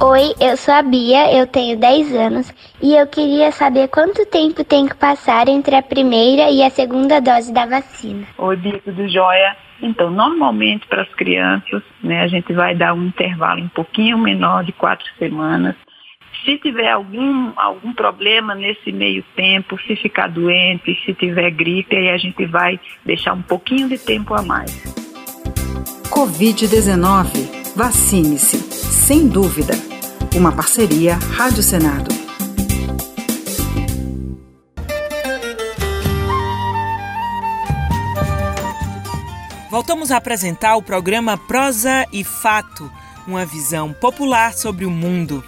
Oi, 0.00 0.34
eu 0.40 0.56
sou 0.56 0.74
a 0.74 0.82
Bia, 0.82 1.32
eu 1.32 1.46
tenho 1.46 1.78
10 1.78 2.14
anos 2.16 2.52
e 2.82 2.96
eu 2.96 3.06
queria 3.06 3.52
saber 3.52 3.86
quanto 3.88 4.26
tempo 4.26 4.64
tem 4.64 4.88
que 4.88 4.96
passar 4.96 5.46
entre 5.48 5.76
a 5.76 5.82
primeira 5.82 6.50
e 6.50 6.64
a 6.64 6.70
segunda 6.70 7.20
dose 7.20 7.52
da 7.52 7.64
vacina. 7.64 8.26
Oi, 8.38 8.56
Bia, 8.56 8.80
tudo 8.84 9.08
jóia? 9.08 9.56
Então, 9.80 10.10
normalmente 10.10 10.88
para 10.88 11.02
as 11.02 11.14
crianças, 11.14 11.80
né, 12.02 12.22
a 12.22 12.26
gente 12.26 12.52
vai 12.52 12.74
dar 12.74 12.92
um 12.92 13.06
intervalo 13.06 13.62
um 13.62 13.68
pouquinho 13.68 14.18
menor 14.18 14.64
de 14.64 14.72
quatro 14.72 15.06
semanas. 15.16 15.76
Se 16.44 16.58
tiver 16.58 16.90
algum, 16.90 17.52
algum 17.56 17.94
problema 17.94 18.54
nesse 18.54 18.92
meio 18.92 19.24
tempo, 19.34 19.78
se 19.86 19.96
ficar 19.96 20.28
doente, 20.28 20.94
se 21.04 21.14
tiver 21.14 21.50
gripe, 21.50 21.96
aí 21.96 22.10
a 22.10 22.18
gente 22.18 22.44
vai 22.44 22.78
deixar 23.04 23.32
um 23.32 23.40
pouquinho 23.40 23.88
de 23.88 23.96
tempo 23.96 24.34
a 24.34 24.42
mais. 24.42 24.70
Covid-19. 26.10 27.74
Vacine-se, 27.74 28.58
sem 28.58 29.26
dúvida. 29.26 29.72
Uma 30.36 30.52
parceria 30.54 31.14
Rádio 31.14 31.62
Senado. 31.62 32.08
Voltamos 39.70 40.12
a 40.12 40.18
apresentar 40.18 40.76
o 40.76 40.82
programa 40.82 41.36
Prosa 41.36 42.06
e 42.12 42.22
Fato, 42.22 42.88
uma 43.26 43.44
visão 43.44 43.92
popular 43.92 44.52
sobre 44.52 44.84
o 44.84 44.90
mundo. 44.90 45.42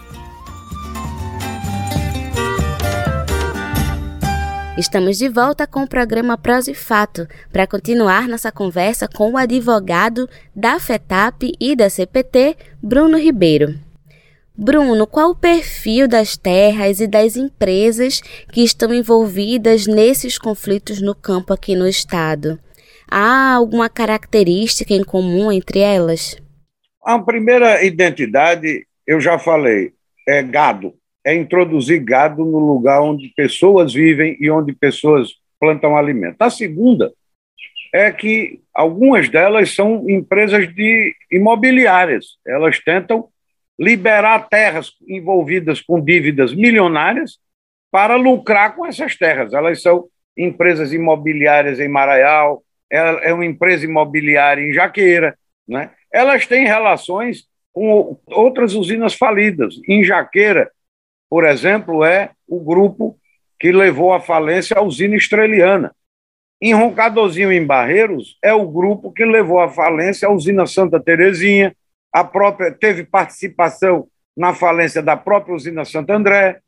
Estamos 4.76 5.16
de 5.16 5.26
volta 5.26 5.66
com 5.66 5.84
o 5.84 5.88
programa 5.88 6.36
Prosa 6.36 6.70
e 6.70 6.74
Fato 6.74 7.26
para 7.50 7.66
continuar 7.66 8.28
nossa 8.28 8.52
conversa 8.52 9.08
com 9.08 9.32
o 9.32 9.38
advogado 9.38 10.28
da 10.54 10.78
FETAP 10.78 11.50
e 11.58 11.74
da 11.74 11.88
CPT, 11.88 12.54
Bruno 12.82 13.16
Ribeiro. 13.16 13.74
Bruno, 14.54 15.06
qual 15.06 15.30
o 15.30 15.34
perfil 15.34 16.06
das 16.06 16.36
terras 16.36 17.00
e 17.00 17.06
das 17.06 17.36
empresas 17.36 18.20
que 18.52 18.62
estão 18.62 18.92
envolvidas 18.92 19.86
nesses 19.86 20.36
conflitos 20.36 21.00
no 21.00 21.14
campo 21.14 21.54
aqui 21.54 21.74
no 21.74 21.88
estado? 21.88 22.60
Há 23.10 23.54
alguma 23.54 23.88
característica 23.88 24.92
em 24.92 25.02
comum 25.02 25.50
entre 25.50 25.78
elas? 25.78 26.36
A 27.02 27.18
primeira 27.18 27.82
identidade, 27.82 28.86
eu 29.06 29.22
já 29.22 29.38
falei, 29.38 29.94
é 30.28 30.42
gado 30.42 30.92
é 31.26 31.34
introduzir 31.34 31.98
gado 32.04 32.44
no 32.44 32.60
lugar 32.60 33.02
onde 33.02 33.32
pessoas 33.36 33.92
vivem 33.92 34.36
e 34.38 34.48
onde 34.48 34.72
pessoas 34.72 35.30
plantam 35.58 35.96
alimento. 35.96 36.40
A 36.40 36.48
segunda 36.48 37.12
é 37.92 38.12
que 38.12 38.60
algumas 38.72 39.28
delas 39.28 39.74
são 39.74 40.08
empresas 40.08 40.72
de 40.72 41.12
imobiliárias. 41.32 42.38
Elas 42.46 42.78
tentam 42.78 43.28
liberar 43.76 44.48
terras 44.48 44.92
envolvidas 45.08 45.80
com 45.80 46.00
dívidas 46.00 46.54
milionárias 46.54 47.38
para 47.90 48.14
lucrar 48.14 48.76
com 48.76 48.86
essas 48.86 49.16
terras. 49.16 49.52
Elas 49.52 49.82
são 49.82 50.06
empresas 50.36 50.92
imobiliárias 50.92 51.80
em 51.80 51.88
Maraial, 51.88 52.62
é, 52.88 53.30
é 53.30 53.34
uma 53.34 53.44
empresa 53.44 53.84
imobiliária 53.84 54.62
em 54.62 54.72
Jaqueira, 54.72 55.36
né? 55.66 55.90
Elas 56.12 56.46
têm 56.46 56.66
relações 56.66 57.48
com 57.72 58.16
outras 58.26 58.74
usinas 58.74 59.14
falidas. 59.14 59.74
Em 59.88 60.04
Jaqueira, 60.04 60.70
por 61.36 61.44
exemplo, 61.44 62.02
é 62.02 62.30
o 62.48 62.58
grupo 62.58 63.14
que 63.60 63.70
levou 63.70 64.14
à 64.14 64.18
falência 64.18 64.78
a 64.78 64.80
usina 64.80 65.16
estreliana. 65.16 65.94
Em 66.62 66.72
Roncadorzinho, 66.72 67.52
em 67.52 67.62
Barreiros, 67.62 68.38
é 68.42 68.54
o 68.54 68.66
grupo 68.66 69.12
que 69.12 69.22
levou 69.22 69.60
à 69.60 69.68
falência 69.68 70.26
a 70.26 70.32
usina 70.32 70.66
Santa 70.66 70.98
Terezinha, 70.98 71.76
a 72.10 72.24
própria 72.24 72.72
teve 72.72 73.04
participação 73.04 74.08
na 74.34 74.54
falência 74.54 75.02
da 75.02 75.14
própria 75.14 75.54
usina 75.54 75.84
Santo 75.84 76.08
André. 76.08 76.60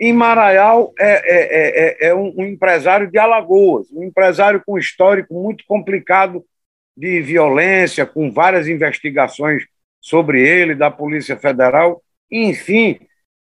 Em 0.00 0.12
Maraial, 0.12 0.92
é, 0.98 1.12
é, 1.12 2.06
é, 2.06 2.08
é 2.08 2.12
um, 2.12 2.34
um 2.38 2.44
empresário 2.44 3.08
de 3.08 3.18
Alagoas, 3.18 3.86
um 3.92 4.02
empresário 4.02 4.60
com 4.66 4.76
histórico 4.76 5.32
muito 5.32 5.62
complicado 5.64 6.44
de 6.96 7.20
violência, 7.20 8.04
com 8.04 8.32
várias 8.32 8.66
investigações 8.66 9.62
sobre 10.00 10.42
ele, 10.42 10.74
da 10.74 10.90
Polícia 10.90 11.36
Federal. 11.36 12.02
Enfim, 12.28 12.98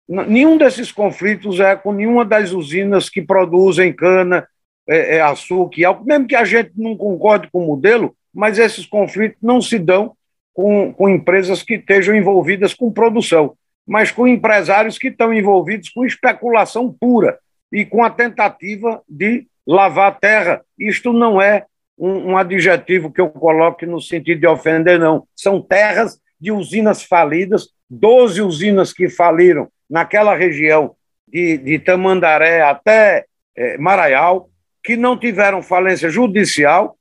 Nenhum 0.08 0.58
desses 0.58 0.92
conflitos 0.92 1.60
é 1.60 1.76
com 1.76 1.92
nenhuma 1.92 2.24
das 2.24 2.52
usinas 2.52 3.10
que 3.10 3.22
produzem 3.22 3.92
cana, 3.92 4.48
é, 4.88 5.18
é, 5.18 5.22
açúcar 5.22 5.80
e 5.80 5.86
álcool, 5.86 6.06
mesmo 6.06 6.28
que 6.28 6.36
a 6.36 6.46
gente 6.46 6.72
não 6.76 6.96
concorde 6.96 7.50
com 7.52 7.64
o 7.64 7.68
modelo, 7.68 8.16
mas 8.34 8.60
esses 8.60 8.86
conflitos 8.86 9.38
não 9.42 9.60
se 9.60 9.80
dão 9.80 10.16
com, 10.54 10.94
com 10.94 11.10
empresas 11.10 11.64
que 11.64 11.76
estejam 11.76 12.16
envolvidas 12.16 12.74
com 12.74 12.92
produção, 12.92 13.56
mas 13.86 14.12
com 14.12 14.28
empresários 14.28 14.98
que 14.98 15.08
estão 15.08 15.34
envolvidos 15.34 15.90
com 15.90 16.06
especulação 16.06 16.92
pura 16.92 17.40
e 17.72 17.84
com 17.84 18.04
a 18.04 18.10
tentativa 18.10 19.02
de 19.10 19.48
lavar 19.66 20.20
terra. 20.20 20.62
Isto 20.78 21.12
não 21.12 21.42
é 21.42 21.66
um, 21.98 22.32
um 22.32 22.38
adjetivo 22.38 23.12
que 23.12 23.22
eu 23.22 23.30
coloque 23.30 23.86
no 23.86 24.00
sentido 24.00 24.40
de 24.40 24.48
ofender, 24.48 25.00
não. 25.00 25.28
São 25.36 25.62
terras 25.62 26.20
de 26.40 26.52
usinas 26.52 27.04
falidas, 27.04 27.70
12 27.90 28.42
usinas 28.42 28.92
que 28.92 29.10
faliram 29.10 29.70
naquela 29.90 30.36
região 30.36 30.96
de, 31.28 31.58
de 31.58 31.80
Tamandaré 31.80 32.62
até 32.62 33.26
é, 33.56 33.78
Maraial, 33.78 34.50
que 34.84 34.96
não 34.96 35.18
tiveram 35.18 35.62
falência 35.62 36.10
judicial, 36.10 36.98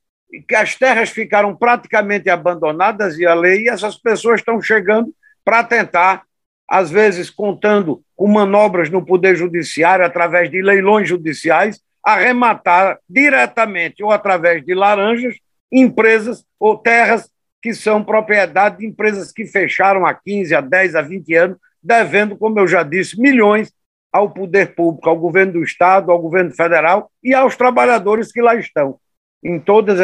que 0.47 0.55
as 0.55 0.75
terras 0.75 1.09
ficaram 1.09 1.55
praticamente 1.55 2.29
abandonadas 2.29 3.17
e 3.17 3.25
a 3.25 3.33
lei, 3.33 3.63
e 3.63 3.69
essas 3.69 3.97
pessoas 3.97 4.39
estão 4.39 4.61
chegando 4.61 5.13
para 5.43 5.63
tentar, 5.63 6.23
às 6.69 6.89
vezes 6.89 7.29
contando 7.29 8.01
com 8.15 8.27
manobras 8.27 8.89
no 8.89 9.05
Poder 9.05 9.35
Judiciário, 9.35 10.05
através 10.05 10.49
de 10.49 10.61
leilões 10.61 11.07
judiciais, 11.07 11.79
arrematar 12.03 12.99
diretamente 13.09 14.03
ou 14.03 14.11
através 14.11 14.63
de 14.63 14.73
laranjas 14.73 15.35
empresas 15.71 16.45
ou 16.59 16.77
terras 16.77 17.29
que 17.65 17.73
são 17.73 18.03
propriedade 18.03 18.77
de 18.77 18.85
empresas 18.85 19.31
que 19.31 19.43
fecharam 19.43 20.05
há 20.05 20.13
15, 20.13 20.53
a 20.53 20.61
10, 20.61 20.93
a 20.93 21.01
20 21.01 21.33
anos, 21.33 21.57
devendo, 21.81 22.37
como 22.37 22.59
eu 22.59 22.67
já 22.67 22.83
disse, 22.83 23.19
milhões 23.19 23.73
ao 24.13 24.29
poder 24.29 24.75
público, 24.75 25.09
ao 25.09 25.17
governo 25.17 25.53
do 25.53 25.63
Estado, 25.63 26.11
ao 26.11 26.21
governo 26.21 26.51
federal 26.51 27.09
e 27.23 27.33
aos 27.33 27.55
trabalhadores 27.55 28.31
que 28.31 28.39
lá 28.39 28.53
estão. 28.53 28.99
Em 29.43 29.59
todos 29.59 29.99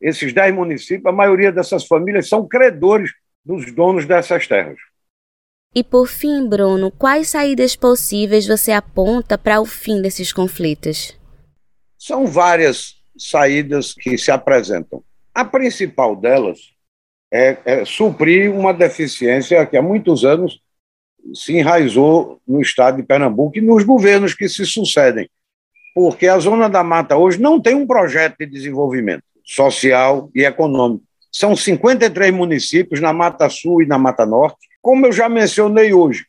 esses 0.00 0.32
dez 0.32 0.54
municípios, 0.54 1.04
a 1.04 1.12
maioria 1.12 1.52
dessas 1.52 1.86
famílias 1.86 2.30
são 2.30 2.48
credores 2.48 3.10
dos 3.44 3.70
donos 3.72 4.06
dessas 4.06 4.46
terras. 4.46 4.78
E 5.74 5.84
por 5.84 6.08
fim, 6.08 6.48
Bruno, 6.48 6.90
quais 6.90 7.28
saídas 7.28 7.76
possíveis 7.76 8.46
você 8.46 8.72
aponta 8.72 9.36
para 9.36 9.60
o 9.60 9.66
fim 9.66 10.00
desses 10.00 10.32
conflitos? 10.32 11.14
São 11.98 12.26
várias 12.26 12.94
saídas 13.18 13.92
que 13.92 14.16
se 14.16 14.30
apresentam. 14.30 15.04
A 15.34 15.44
principal 15.44 16.16
delas 16.16 16.74
é, 17.36 17.58
é 17.64 17.84
suprir 17.84 18.50
uma 18.50 18.72
deficiência 18.72 19.64
que 19.66 19.76
há 19.76 19.82
muitos 19.82 20.24
anos 20.24 20.60
se 21.34 21.56
enraizou 21.56 22.40
no 22.46 22.62
estado 22.62 22.96
de 22.96 23.02
Pernambuco 23.02 23.58
e 23.58 23.60
nos 23.60 23.84
governos 23.84 24.32
que 24.32 24.48
se 24.48 24.64
sucedem, 24.64 25.28
porque 25.94 26.26
a 26.28 26.38
Zona 26.38 26.68
da 26.68 26.82
Mata 26.82 27.16
hoje 27.16 27.40
não 27.40 27.60
tem 27.60 27.74
um 27.74 27.86
projeto 27.86 28.38
de 28.38 28.46
desenvolvimento 28.46 29.22
social 29.44 30.30
e 30.34 30.44
econômico. 30.44 31.04
São 31.30 31.54
53 31.54 32.32
municípios 32.32 33.00
na 33.00 33.12
Mata 33.12 33.48
Sul 33.50 33.82
e 33.82 33.86
na 33.86 33.98
Mata 33.98 34.24
Norte. 34.24 34.56
Como 34.80 35.04
eu 35.04 35.12
já 35.12 35.28
mencionei 35.28 35.92
hoje, 35.92 36.24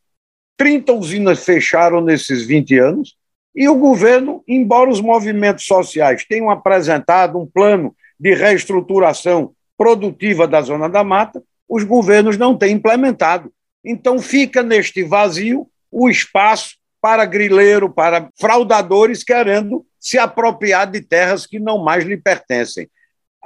30 0.57 0.91
usinas 0.93 1.45
fecharam 1.45 2.01
nesses 2.01 2.45
20 2.45 2.77
anos 2.79 3.15
e 3.55 3.69
o 3.69 3.75
governo, 3.75 4.43
embora 4.47 4.89
os 4.89 4.99
movimentos 4.99 5.65
sociais 5.65 6.25
tenham 6.27 6.49
apresentado 6.49 7.39
um 7.39 7.45
plano 7.45 7.95
de 8.19 8.33
reestruturação 8.33 9.53
produtiva 9.77 10.47
da 10.47 10.61
Zona 10.61 10.89
da 10.89 11.03
Mata, 11.03 11.41
os 11.69 11.83
governos 11.83 12.37
não 12.37 12.57
têm 12.57 12.73
implementado. 12.73 13.51
Então 13.83 14.19
fica 14.19 14.63
neste 14.63 15.03
vazio 15.03 15.67
o 15.91 16.09
espaço 16.09 16.75
para 17.01 17.25
grileiro, 17.25 17.89
para 17.89 18.29
fraudadores 18.39 19.23
querendo 19.23 19.85
se 19.99 20.17
apropriar 20.17 20.89
de 20.89 21.01
terras 21.01 21.45
que 21.45 21.59
não 21.59 21.77
mais 21.77 22.03
lhe 22.03 22.17
pertencem. 22.17 22.89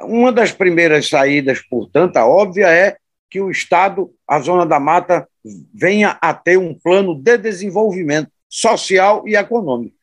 Uma 0.04 0.32
das 0.32 0.52
primeiras 0.52 1.10
saídas, 1.10 1.60
portanto, 1.62 2.18
a 2.18 2.26
óbvia 2.26 2.68
é 2.68 2.98
que 3.30 3.40
o 3.40 3.52
Estado, 3.52 4.12
a 4.28 4.40
Zona 4.40 4.66
da 4.66 4.80
Mata, 4.80 5.28
venha 5.74 6.18
a 6.22 6.34
ter 6.34 6.58
um 6.58 6.74
plano 6.74 7.16
de 7.16 7.38
desenvolvimento 7.38 8.30
social 8.50 9.28
e 9.28 9.36
econômico. 9.36 9.96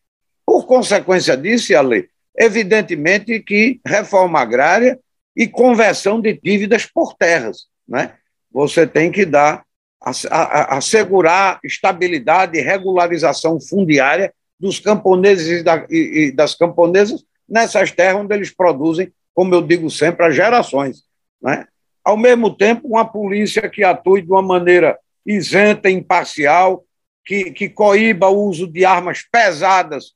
Por 0.47 0.67
consequência 0.67 1.37
disso, 1.37 1.77
Ale, 1.77 2.09
evidentemente 2.37 3.41
que 3.41 3.81
reforma 3.85 4.41
agrária 4.41 4.99
e 5.39 5.47
conversão 5.47 6.21
de 6.21 6.37
dívidas 6.43 6.85
por 6.85 7.15
terras. 7.15 7.69
Né? 7.89 8.15
Você 8.51 8.89
tem 8.89 9.13
que 9.13 9.25
dar 9.25 9.65
assegurar 10.01 11.61
estabilidade 11.65 12.59
e 12.59 12.63
regularização 12.63 13.61
fundiária 13.61 14.33
dos 14.59 14.81
camponeses 14.81 15.61
e, 15.61 15.63
da, 15.63 15.87
das 16.35 16.57
camponesas, 16.57 17.25
nessas 17.49 17.93
terras 17.93 18.23
onde 18.23 18.35
eles 18.35 18.51
produzem, 18.51 19.13
como 19.33 19.55
eu 19.55 19.63
digo 19.63 19.89
sempre, 19.91 20.27
as 20.27 20.35
gerações. 20.35 21.05
Né? 21.41 21.67
Ao 22.05 22.17
mesmo 22.17 22.55
tempo, 22.55 22.89
uma 22.89 23.05
polícia 23.05 23.69
que 23.69 23.85
atue 23.85 24.23
de 24.23 24.31
uma 24.31 24.43
maneira 24.43 24.99
isenta, 25.25 25.89
imparcial, 25.89 26.85
que, 27.25 27.53
que 27.53 27.69
coíba 27.69 28.29
o 28.29 28.45
uso 28.45 28.67
de 28.67 28.85
armas 28.85 29.23
pesadas, 29.31 30.15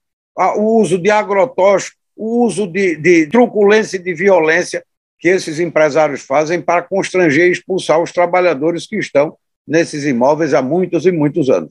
o 0.56 0.80
uso 0.80 0.98
de 0.98 1.10
agrotóxicos, 1.10 1.98
o 2.16 2.44
uso 2.44 2.66
de, 2.66 2.96
de 2.96 3.26
truculência 3.26 3.96
e 3.96 4.02
de 4.02 4.14
violência 4.14 4.84
que 5.22 5.28
esses 5.28 5.60
empresários 5.60 6.22
fazem 6.22 6.60
para 6.60 6.82
constranger 6.82 7.46
e 7.46 7.52
expulsar 7.52 8.02
os 8.02 8.10
trabalhadores 8.10 8.88
que 8.88 8.96
estão 8.98 9.38
nesses 9.64 10.04
imóveis 10.04 10.52
há 10.52 10.60
muitos 10.60 11.06
e 11.06 11.12
muitos 11.12 11.48
anos. 11.48 11.70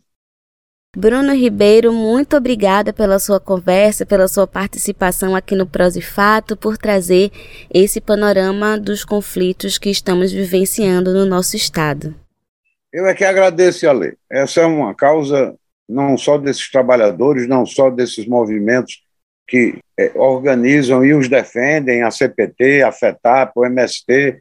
Bruno 0.95 1.33
Ribeiro, 1.33 1.91
muito 1.91 2.37
obrigada 2.37 2.93
pela 2.93 3.19
sua 3.19 3.41
conversa, 3.41 4.05
pela 4.05 4.29
sua 4.29 4.47
participação 4.47 5.35
aqui 5.35 5.53
no 5.53 5.65
Prosifato, 5.65 6.55
por 6.55 6.77
trazer 6.77 7.29
esse 7.73 7.99
panorama 7.99 8.79
dos 8.79 9.03
conflitos 9.03 9.77
que 9.77 9.89
estamos 9.89 10.31
vivenciando 10.31 11.13
no 11.13 11.25
nosso 11.25 11.57
estado. 11.57 12.15
Eu 12.91 13.05
é 13.05 13.13
que 13.13 13.25
agradeço, 13.25 13.87
Ale. 13.87 14.17
Essa 14.29 14.61
é 14.61 14.65
uma 14.65 14.95
causa 14.95 15.55
não 15.87 16.17
só 16.17 16.37
desses 16.37 16.71
trabalhadores, 16.71 17.47
não 17.49 17.65
só 17.65 17.89
desses 17.89 18.25
movimentos 18.25 19.01
que 19.47 19.80
é, 19.97 20.12
organizam 20.15 21.04
e 21.04 21.13
os 21.13 21.27
defendem, 21.27 22.04
a 22.04 22.12
CPT, 22.12 22.84
a 22.84 22.91
FETAP, 22.91 23.51
o 23.56 23.65
MST. 23.65 24.39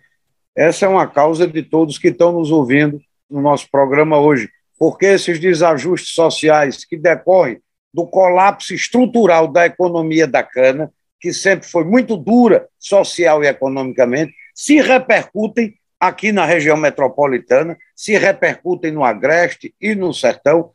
Essa 0.57 0.87
é 0.87 0.89
uma 0.89 1.07
causa 1.07 1.47
de 1.47 1.63
todos 1.63 1.99
que 1.99 2.09
estão 2.09 2.33
nos 2.33 2.51
ouvindo 2.51 3.01
no 3.29 3.41
nosso 3.41 3.69
programa 3.71 4.19
hoje 4.19 4.49
porque 4.81 5.05
esses 5.05 5.39
desajustes 5.39 6.15
sociais 6.15 6.87
que 6.87 6.97
decorrem 6.97 7.61
do 7.93 8.07
colapso 8.07 8.73
estrutural 8.73 9.47
da 9.47 9.67
economia 9.67 10.27
da 10.27 10.43
cana, 10.43 10.91
que 11.21 11.35
sempre 11.35 11.69
foi 11.69 11.85
muito 11.85 12.17
dura 12.17 12.67
social 12.79 13.45
e 13.45 13.47
economicamente, 13.47 14.33
se 14.55 14.81
repercutem 14.81 15.75
aqui 16.01 16.33
na 16.33 16.47
região 16.47 16.79
metropolitana, 16.79 17.77
se 17.95 18.17
repercutem 18.17 18.91
no 18.91 19.05
Agreste 19.05 19.75
e 19.79 19.95
no 19.95 20.15
Sertão, 20.15 20.71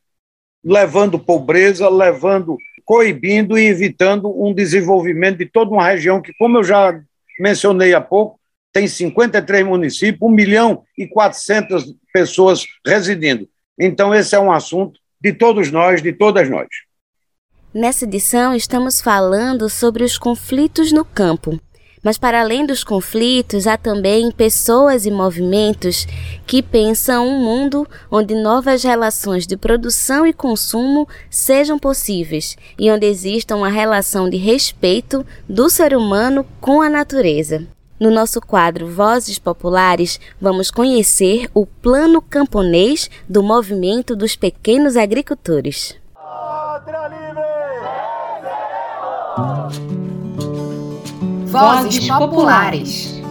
levando 0.63 1.17
pobreza, 1.17 1.89
levando, 1.89 2.57
coibindo 2.85 3.57
e 3.57 3.65
evitando 3.65 4.29
um 4.41 4.53
desenvolvimento 4.53 5.39
de 5.39 5.45
toda 5.47 5.71
uma 5.71 5.85
região 5.85 6.21
que, 6.21 6.31
como 6.37 6.59
eu 6.59 6.63
já 6.63 6.97
mencionei 7.39 7.93
há 7.93 7.99
pouco, 7.99 8.39
tem 8.71 8.87
53 8.87 9.65
municípios, 9.65 10.21
1 10.21 10.29
milhão 10.29 10.83
e 10.97 11.07
400 11.07 11.95
pessoas 12.13 12.65
residindo. 12.85 13.47
Então, 13.79 14.13
esse 14.13 14.35
é 14.35 14.39
um 14.39 14.51
assunto 14.51 14.99
de 15.19 15.33
todos 15.33 15.71
nós, 15.71 16.01
de 16.01 16.13
todas 16.13 16.49
nós. 16.49 16.67
Nessa 17.73 18.05
edição, 18.05 18.53
estamos 18.53 19.01
falando 19.01 19.69
sobre 19.69 20.03
os 20.03 20.17
conflitos 20.17 20.91
no 20.91 21.03
campo. 21.03 21.59
Mas, 22.05 22.19
para 22.19 22.39
além 22.39 22.67
dos 22.67 22.83
conflitos, 22.83 23.65
há 23.65 23.77
também 23.77 24.29
pessoas 24.29 25.07
e 25.07 25.11
movimentos 25.11 26.05
que 26.45 26.61
pensam 26.61 27.27
um 27.27 27.43
mundo 27.43 27.87
onde 28.11 28.35
novas 28.35 28.83
relações 28.83 29.47
de 29.47 29.57
produção 29.57 30.23
e 30.23 30.31
consumo 30.31 31.09
sejam 31.31 31.79
possíveis 31.79 32.55
e 32.77 32.91
onde 32.91 33.07
exista 33.07 33.55
uma 33.55 33.69
relação 33.69 34.29
de 34.29 34.37
respeito 34.37 35.25
do 35.49 35.67
ser 35.67 35.97
humano 35.97 36.45
com 36.61 36.79
a 36.79 36.89
natureza. 36.89 37.65
No 37.99 38.11
nosso 38.11 38.39
quadro 38.39 38.85
Vozes 38.85 39.39
Populares, 39.39 40.19
vamos 40.39 40.69
conhecer 40.69 41.49
o 41.55 41.65
plano 41.65 42.21
camponês 42.21 43.09
do 43.27 43.41
movimento 43.41 44.15
dos 44.15 44.35
pequenos 44.35 44.95
agricultores. 44.95 45.95
Vozes 51.57 52.05
Populares. 52.09 53.21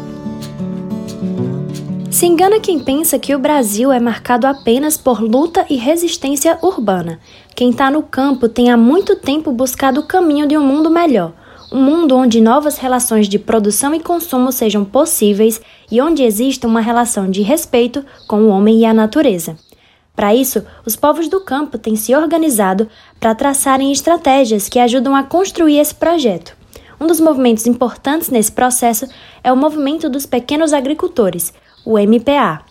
Se 2.10 2.24
engana 2.24 2.58
quem 2.58 2.78
pensa 2.78 3.18
que 3.18 3.34
o 3.34 3.38
Brasil 3.38 3.92
é 3.92 4.00
marcado 4.00 4.46
apenas 4.46 4.96
por 4.96 5.20
luta 5.20 5.66
e 5.68 5.76
resistência 5.76 6.58
urbana. 6.62 7.20
Quem 7.54 7.68
está 7.68 7.90
no 7.90 8.02
campo 8.02 8.48
tem 8.48 8.70
há 8.70 8.78
muito 8.78 9.14
tempo 9.14 9.52
buscado 9.52 10.00
o 10.00 10.06
caminho 10.06 10.48
de 10.48 10.56
um 10.56 10.66
mundo 10.66 10.90
melhor 10.90 11.32
um 11.70 11.82
mundo 11.82 12.16
onde 12.16 12.40
novas 12.40 12.78
relações 12.78 13.28
de 13.28 13.38
produção 13.38 13.94
e 13.94 14.00
consumo 14.00 14.52
sejam 14.52 14.84
possíveis 14.84 15.60
e 15.90 16.00
onde 16.00 16.22
exista 16.22 16.66
uma 16.68 16.80
relação 16.80 17.28
de 17.28 17.42
respeito 17.42 18.04
com 18.28 18.42
o 18.42 18.48
homem 18.48 18.78
e 18.78 18.84
a 18.86 18.94
natureza. 18.94 19.56
Para 20.14 20.34
isso, 20.34 20.64
os 20.86 20.94
povos 20.94 21.28
do 21.28 21.40
campo 21.40 21.76
têm 21.76 21.96
se 21.96 22.14
organizado 22.14 22.88
para 23.18 23.34
traçarem 23.34 23.90
estratégias 23.90 24.68
que 24.68 24.78
ajudam 24.78 25.16
a 25.16 25.24
construir 25.24 25.78
esse 25.78 25.94
projeto. 25.94 26.63
Um 27.04 27.06
dos 27.06 27.20
movimentos 27.20 27.66
importantes 27.66 28.30
nesse 28.30 28.50
processo 28.50 29.06
é 29.42 29.52
o 29.52 29.56
movimento 29.56 30.08
dos 30.08 30.24
pequenos 30.24 30.72
agricultores, 30.72 31.52
o 31.84 31.98
MPA. 31.98 32.62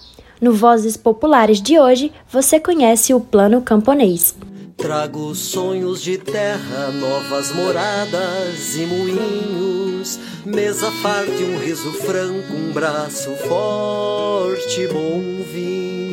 No 0.41 0.51
Vozes 0.51 0.97
Populares 0.97 1.61
de 1.61 1.77
hoje, 1.77 2.11
você 2.31 2.59
conhece 2.59 3.13
o 3.13 3.19
Plano 3.19 3.61
Camponês. 3.61 4.35
Trago 4.75 5.35
sonhos 5.35 6.01
de 6.01 6.17
terra, 6.17 6.89
novas 6.99 7.51
moradas 7.51 8.75
e 8.75 8.87
moinhos, 8.87 10.19
mesa 10.43 10.89
farta 10.89 11.31
e 11.31 11.53
um 11.53 11.59
riso 11.59 11.91
franco, 11.91 12.53
um 12.53 12.73
braço 12.73 13.29
forte, 13.47 14.87
bom 14.87 15.21
vinho. 15.53 16.12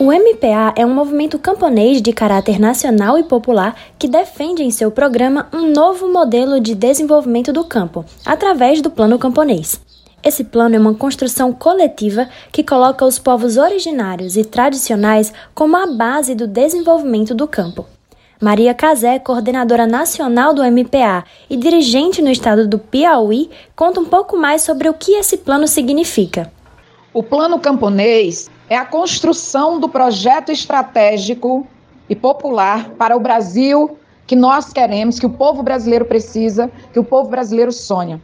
O 0.00 0.12
MPA 0.12 0.74
é 0.76 0.86
um 0.86 0.94
movimento 0.94 1.40
camponês 1.40 2.00
de 2.00 2.12
caráter 2.12 2.60
nacional 2.60 3.18
e 3.18 3.24
popular 3.24 3.74
que 3.98 4.06
defende 4.06 4.62
em 4.62 4.70
seu 4.70 4.92
programa 4.92 5.48
um 5.52 5.72
novo 5.72 6.06
modelo 6.06 6.60
de 6.60 6.72
desenvolvimento 6.76 7.52
do 7.52 7.64
campo, 7.64 8.04
através 8.24 8.80
do 8.80 8.90
Plano 8.90 9.18
Camponês. 9.18 9.80
Esse 10.22 10.44
plano 10.44 10.76
é 10.76 10.78
uma 10.78 10.94
construção 10.94 11.52
coletiva 11.52 12.28
que 12.52 12.62
coloca 12.62 13.04
os 13.04 13.18
povos 13.18 13.56
originários 13.56 14.36
e 14.36 14.44
tradicionais 14.44 15.32
como 15.52 15.76
a 15.76 15.88
base 15.88 16.32
do 16.32 16.46
desenvolvimento 16.46 17.34
do 17.34 17.48
campo. 17.48 17.84
Maria 18.40 18.74
Casé, 18.74 19.18
coordenadora 19.18 19.84
nacional 19.84 20.54
do 20.54 20.62
MPA 20.62 21.24
e 21.50 21.56
dirigente 21.56 22.22
no 22.22 22.30
estado 22.30 22.68
do 22.68 22.78
Piauí, 22.78 23.50
conta 23.74 23.98
um 23.98 24.04
pouco 24.04 24.36
mais 24.36 24.62
sobre 24.62 24.88
o 24.88 24.94
que 24.94 25.16
esse 25.16 25.38
plano 25.38 25.66
significa. 25.66 26.52
O 27.12 27.20
Plano 27.20 27.58
Camponês 27.58 28.48
é 28.68 28.76
a 28.76 28.84
construção 28.84 29.80
do 29.80 29.88
projeto 29.88 30.52
estratégico 30.52 31.66
e 32.08 32.14
popular 32.14 32.90
para 32.90 33.16
o 33.16 33.20
Brasil 33.20 33.98
que 34.26 34.36
nós 34.36 34.72
queremos, 34.72 35.18
que 35.18 35.26
o 35.26 35.30
povo 35.30 35.62
brasileiro 35.62 36.04
precisa, 36.04 36.70
que 36.92 36.98
o 36.98 37.04
povo 37.04 37.30
brasileiro 37.30 37.72
sonha. 37.72 38.20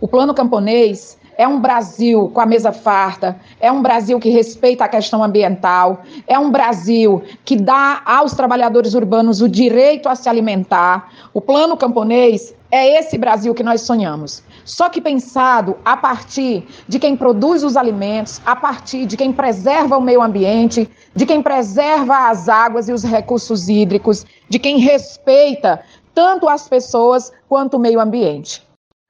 O 0.00 0.08
Plano 0.08 0.34
Camponês 0.34 1.18
é 1.36 1.46
um 1.46 1.60
Brasil 1.60 2.30
com 2.32 2.40
a 2.40 2.46
mesa 2.46 2.72
farta, 2.72 3.36
é 3.60 3.70
um 3.70 3.82
Brasil 3.82 4.18
que 4.18 4.30
respeita 4.30 4.84
a 4.84 4.88
questão 4.88 5.22
ambiental, 5.22 6.02
é 6.26 6.38
um 6.38 6.50
Brasil 6.50 7.22
que 7.44 7.56
dá 7.56 8.00
aos 8.06 8.32
trabalhadores 8.32 8.94
urbanos 8.94 9.42
o 9.42 9.48
direito 9.48 10.08
a 10.08 10.14
se 10.14 10.28
alimentar. 10.28 11.12
O 11.32 11.40
plano 11.40 11.76
camponês 11.76 12.54
é 12.74 12.98
esse 12.98 13.16
Brasil 13.16 13.54
que 13.54 13.62
nós 13.62 13.82
sonhamos. 13.82 14.42
Só 14.64 14.88
que 14.88 15.00
pensado 15.00 15.76
a 15.84 15.96
partir 15.96 16.66
de 16.88 16.98
quem 16.98 17.16
produz 17.16 17.62
os 17.62 17.76
alimentos, 17.76 18.40
a 18.44 18.56
partir 18.56 19.06
de 19.06 19.16
quem 19.16 19.32
preserva 19.32 19.96
o 19.96 20.00
meio 20.00 20.20
ambiente, 20.20 20.90
de 21.14 21.24
quem 21.24 21.40
preserva 21.40 22.28
as 22.28 22.48
águas 22.48 22.88
e 22.88 22.92
os 22.92 23.04
recursos 23.04 23.68
hídricos, 23.68 24.26
de 24.48 24.58
quem 24.58 24.78
respeita 24.78 25.84
tanto 26.12 26.48
as 26.48 26.68
pessoas 26.68 27.32
quanto 27.48 27.76
o 27.76 27.80
meio 27.80 28.00
ambiente. 28.00 28.60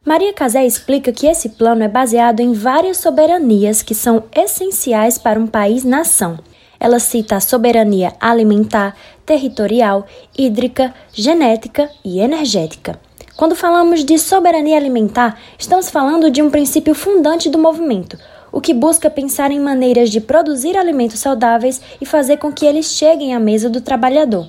Maria 0.05 0.35
Casé 0.35 0.67
explica 0.67 1.11
que 1.11 1.27
esse 1.27 1.49
plano 1.49 1.83
é 1.83 1.89
baseado 1.89 2.41
em 2.41 2.53
várias 2.53 2.99
soberanias 2.99 3.81
que 3.81 3.95
são 3.95 4.25
essenciais 4.37 5.17
para 5.17 5.41
um 5.41 5.47
país-nação. 5.47 6.39
Ela 6.79 6.99
cita 6.99 7.37
a 7.37 7.41
soberania 7.41 8.13
alimentar, 8.21 8.95
territorial, 9.25 10.07
hídrica, 10.37 10.95
genética 11.15 11.89
e 12.05 12.21
energética. 12.21 13.01
Quando 13.37 13.57
falamos 13.57 14.05
de 14.05 14.17
soberania 14.17 14.77
alimentar, 14.77 15.41
estamos 15.59 15.91
falando 15.91 16.31
de 16.31 16.41
um 16.41 16.51
princípio 16.51 16.95
fundante 16.95 17.51
do 17.51 17.59
movimento, 17.59 18.17
o 18.53 18.61
que 18.61 18.73
busca 18.73 19.11
pensar 19.11 19.51
em 19.51 19.59
maneiras 19.59 20.09
de 20.11 20.21
produzir 20.21 20.77
alimentos 20.77 21.19
saudáveis 21.19 21.81
e 22.01 22.07
fazer 22.07 22.37
com 22.37 22.53
que 22.53 22.65
eles 22.65 22.87
cheguem 22.87 23.35
à 23.35 23.41
mesa 23.41 23.69
do 23.69 23.81
trabalhador. 23.81 24.49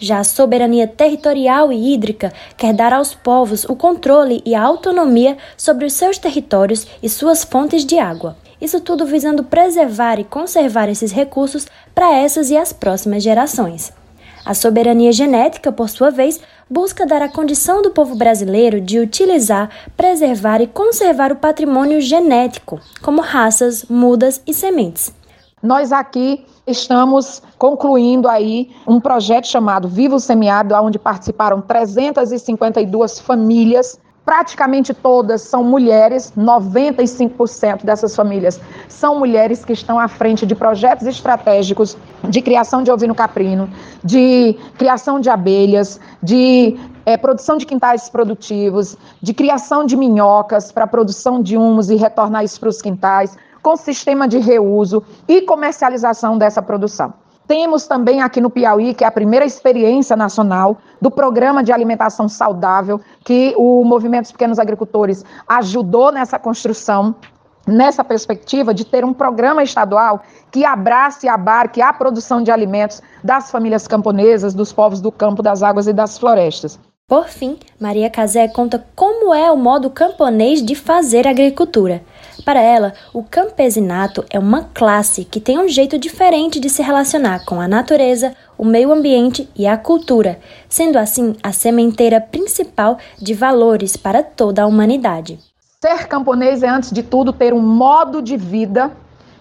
Já 0.00 0.18
a 0.18 0.24
soberania 0.24 0.88
territorial 0.88 1.72
e 1.72 1.94
hídrica 1.94 2.32
quer 2.56 2.74
dar 2.74 2.92
aos 2.92 3.14
povos 3.14 3.64
o 3.64 3.76
controle 3.76 4.42
e 4.44 4.56
a 4.56 4.62
autonomia 4.62 5.38
sobre 5.56 5.86
os 5.86 5.92
seus 5.92 6.18
territórios 6.18 6.84
e 7.00 7.08
suas 7.08 7.44
fontes 7.44 7.86
de 7.86 7.96
água. 7.96 8.36
Isso 8.60 8.80
tudo 8.80 9.06
visando 9.06 9.44
preservar 9.44 10.18
e 10.18 10.24
conservar 10.24 10.88
esses 10.88 11.12
recursos 11.12 11.68
para 11.94 12.12
essas 12.12 12.50
e 12.50 12.56
as 12.56 12.72
próximas 12.72 13.22
gerações. 13.22 13.92
A 14.46 14.54
soberania 14.54 15.10
genética, 15.10 15.72
por 15.72 15.90
sua 15.90 16.08
vez, 16.08 16.40
busca 16.70 17.04
dar 17.04 17.20
a 17.20 17.28
condição 17.28 17.82
do 17.82 17.90
povo 17.90 18.14
brasileiro 18.14 18.80
de 18.80 19.00
utilizar, 19.00 19.68
preservar 19.96 20.60
e 20.60 20.68
conservar 20.68 21.32
o 21.32 21.36
patrimônio 21.36 22.00
genético, 22.00 22.80
como 23.02 23.20
raças, 23.20 23.84
mudas 23.90 24.40
e 24.46 24.54
sementes. 24.54 25.12
Nós 25.60 25.90
aqui 25.90 26.46
estamos 26.64 27.42
concluindo 27.58 28.28
aí 28.28 28.70
um 28.86 29.00
projeto 29.00 29.48
chamado 29.48 29.88
Vivo 29.88 30.20
Semiárido, 30.20 30.76
onde 30.76 30.96
participaram 30.96 31.60
352 31.60 33.18
famílias 33.18 33.98
praticamente 34.26 34.92
todas 34.92 35.42
são 35.42 35.62
mulheres, 35.62 36.32
95% 36.36 37.84
dessas 37.84 38.14
famílias 38.16 38.60
são 38.88 39.20
mulheres 39.20 39.64
que 39.64 39.72
estão 39.72 40.00
à 40.00 40.08
frente 40.08 40.44
de 40.44 40.52
projetos 40.52 41.06
estratégicos 41.06 41.96
de 42.24 42.42
criação 42.42 42.82
de 42.82 42.90
ovino 42.90 43.14
caprino, 43.14 43.70
de 44.02 44.58
criação 44.76 45.20
de 45.20 45.30
abelhas, 45.30 46.00
de 46.20 46.76
é, 47.06 47.16
produção 47.16 47.56
de 47.56 47.64
quintais 47.64 48.08
produtivos, 48.08 48.98
de 49.22 49.32
criação 49.32 49.86
de 49.86 49.96
minhocas 49.96 50.72
para 50.72 50.88
produção 50.88 51.40
de 51.40 51.56
humus 51.56 51.88
e 51.88 51.94
retornar 51.94 52.42
isso 52.42 52.58
para 52.58 52.68
os 52.68 52.82
quintais, 52.82 53.38
com 53.62 53.76
sistema 53.76 54.26
de 54.26 54.38
reuso 54.38 55.04
e 55.28 55.42
comercialização 55.42 56.36
dessa 56.36 56.60
produção. 56.60 57.14
Temos 57.46 57.86
também 57.86 58.20
aqui 58.20 58.40
no 58.40 58.50
Piauí, 58.50 58.92
que 58.92 59.04
é 59.04 59.06
a 59.06 59.10
primeira 59.10 59.44
experiência 59.44 60.16
nacional 60.16 60.78
do 61.00 61.10
programa 61.10 61.62
de 61.62 61.72
alimentação 61.72 62.28
saudável, 62.28 63.00
que 63.24 63.54
o 63.56 63.84
Movimento 63.84 64.22
dos 64.22 64.32
Pequenos 64.32 64.58
Agricultores 64.58 65.24
ajudou 65.46 66.10
nessa 66.10 66.38
construção, 66.40 67.14
nessa 67.66 68.02
perspectiva 68.02 68.74
de 68.74 68.84
ter 68.84 69.04
um 69.04 69.12
programa 69.12 69.62
estadual 69.62 70.22
que 70.50 70.64
abrace 70.64 71.26
e 71.26 71.28
abarque 71.28 71.80
a 71.80 71.92
produção 71.92 72.42
de 72.42 72.50
alimentos 72.50 73.00
das 73.22 73.50
famílias 73.50 73.86
camponesas, 73.86 74.52
dos 74.52 74.72
povos 74.72 75.00
do 75.00 75.12
campo, 75.12 75.40
das 75.40 75.62
águas 75.62 75.86
e 75.86 75.92
das 75.92 76.18
florestas. 76.18 76.80
Por 77.08 77.28
fim, 77.28 77.56
Maria 77.78 78.10
Casé 78.10 78.48
conta 78.48 78.84
como 78.96 79.32
é 79.32 79.48
o 79.52 79.56
modo 79.56 79.88
camponês 79.88 80.60
de 80.60 80.74
fazer 80.74 81.28
agricultura. 81.28 82.02
Para 82.46 82.60
ela, 82.60 82.92
o 83.12 83.24
campesinato 83.24 84.24
é 84.30 84.38
uma 84.38 84.62
classe 84.72 85.24
que 85.24 85.40
tem 85.40 85.58
um 85.58 85.66
jeito 85.66 85.98
diferente 85.98 86.60
de 86.60 86.70
se 86.70 86.80
relacionar 86.80 87.44
com 87.44 87.60
a 87.60 87.66
natureza, 87.66 88.36
o 88.56 88.64
meio 88.64 88.92
ambiente 88.92 89.50
e 89.56 89.66
a 89.66 89.76
cultura, 89.76 90.38
sendo 90.68 90.96
assim 90.96 91.34
a 91.42 91.50
sementeira 91.50 92.20
principal 92.20 92.98
de 93.18 93.34
valores 93.34 93.96
para 93.96 94.22
toda 94.22 94.62
a 94.62 94.66
humanidade. 94.68 95.40
Ser 95.82 96.06
camponês 96.06 96.62
é, 96.62 96.68
antes 96.68 96.92
de 96.92 97.02
tudo, 97.02 97.32
ter 97.32 97.52
um 97.52 97.60
modo 97.60 98.22
de 98.22 98.36
vida 98.36 98.92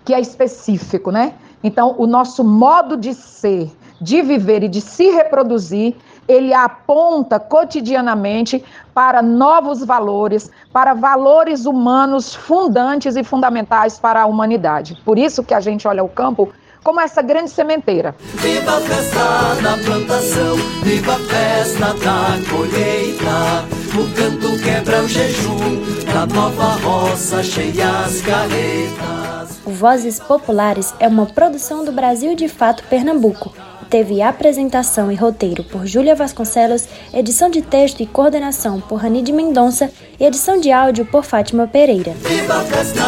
que 0.03 0.11
é 0.11 0.19
específico, 0.19 1.11
né? 1.11 1.35
Então, 1.63 1.93
o 1.99 2.07
nosso 2.07 2.43
modo 2.43 2.97
de 2.97 3.13
ser, 3.13 3.71
de 4.01 4.23
viver 4.23 4.63
e 4.63 4.67
de 4.67 4.81
se 4.81 5.11
reproduzir 5.11 5.93
ele 6.27 6.53
aponta 6.53 7.39
cotidianamente 7.39 8.63
para 8.93 9.21
novos 9.21 9.83
valores, 9.83 10.49
para 10.71 10.93
valores 10.93 11.65
humanos 11.65 12.33
fundantes 12.33 13.15
e 13.15 13.23
fundamentais 13.23 13.99
para 13.99 14.21
a 14.21 14.25
humanidade. 14.25 14.97
Por 15.05 15.17
isso 15.17 15.43
que 15.43 15.53
a 15.53 15.59
gente 15.59 15.88
olha 15.88 16.03
o 16.03 16.09
campo 16.09 16.51
como 16.83 17.01
essa 17.01 17.21
grande 17.21 17.49
sementeira. 17.49 18.15
Viva 18.19 18.77
a 18.77 18.81
festa 18.81 19.55
da 19.63 19.77
plantação, 19.83 20.55
viva 20.83 21.15
a 21.15 21.19
festa 21.19 21.88
da 21.93 22.38
colheita. 22.47 23.65
O 23.97 24.15
canto 24.15 24.63
quebra 24.63 25.01
o 25.01 25.07
jejum 25.07 26.13
da 26.13 26.27
nova 26.27 26.75
roça 26.85 27.41
cheia 27.41 27.89
as 28.05 28.21
carretas. 28.21 29.61
O 29.65 29.71
Vozes 29.71 30.19
Populares 30.19 30.93
é 30.99 31.07
uma 31.07 31.25
produção 31.25 31.83
do 31.83 31.91
Brasil 31.91 32.35
de 32.35 32.47
Fato 32.47 32.83
Pernambuco 32.83 33.51
teve 33.95 34.21
apresentação 34.21 35.10
e 35.10 35.15
roteiro 35.15 35.63
por 35.63 35.88
Júlia 35.88 36.13
Vasconcelos, 36.15 36.86
edição 37.13 37.49
de 37.49 37.62
texto 37.62 38.01
e 38.01 38.05
coordenação 38.05 38.81
por 38.81 38.97
Ranide 38.97 39.31
Mendonça 39.31 39.89
e 40.19 40.25
edição 40.25 40.60
de 40.60 40.69
áudio 40.69 41.05
por 41.05 41.23
Fátima 41.23 41.65
Pereira. 41.65 42.12
Viva 42.12 42.55
a 42.55 42.65
festa, 42.65 43.05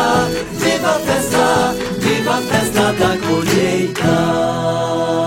viva 0.53 0.89
a 0.89 0.99
festa, 0.99 1.73
viva 1.97 2.35
a 2.35 2.41
festa 2.41 2.93
da 2.93 3.17
colheita. 3.27 5.26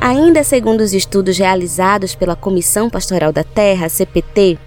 Ainda 0.00 0.42
segundo 0.42 0.80
os 0.80 0.94
estudos 0.94 1.36
realizados 1.36 2.14
pela 2.14 2.34
Comissão 2.34 2.88
Pastoral 2.88 3.34
da 3.34 3.44
Terra, 3.44 3.86
CPT, 3.86 4.58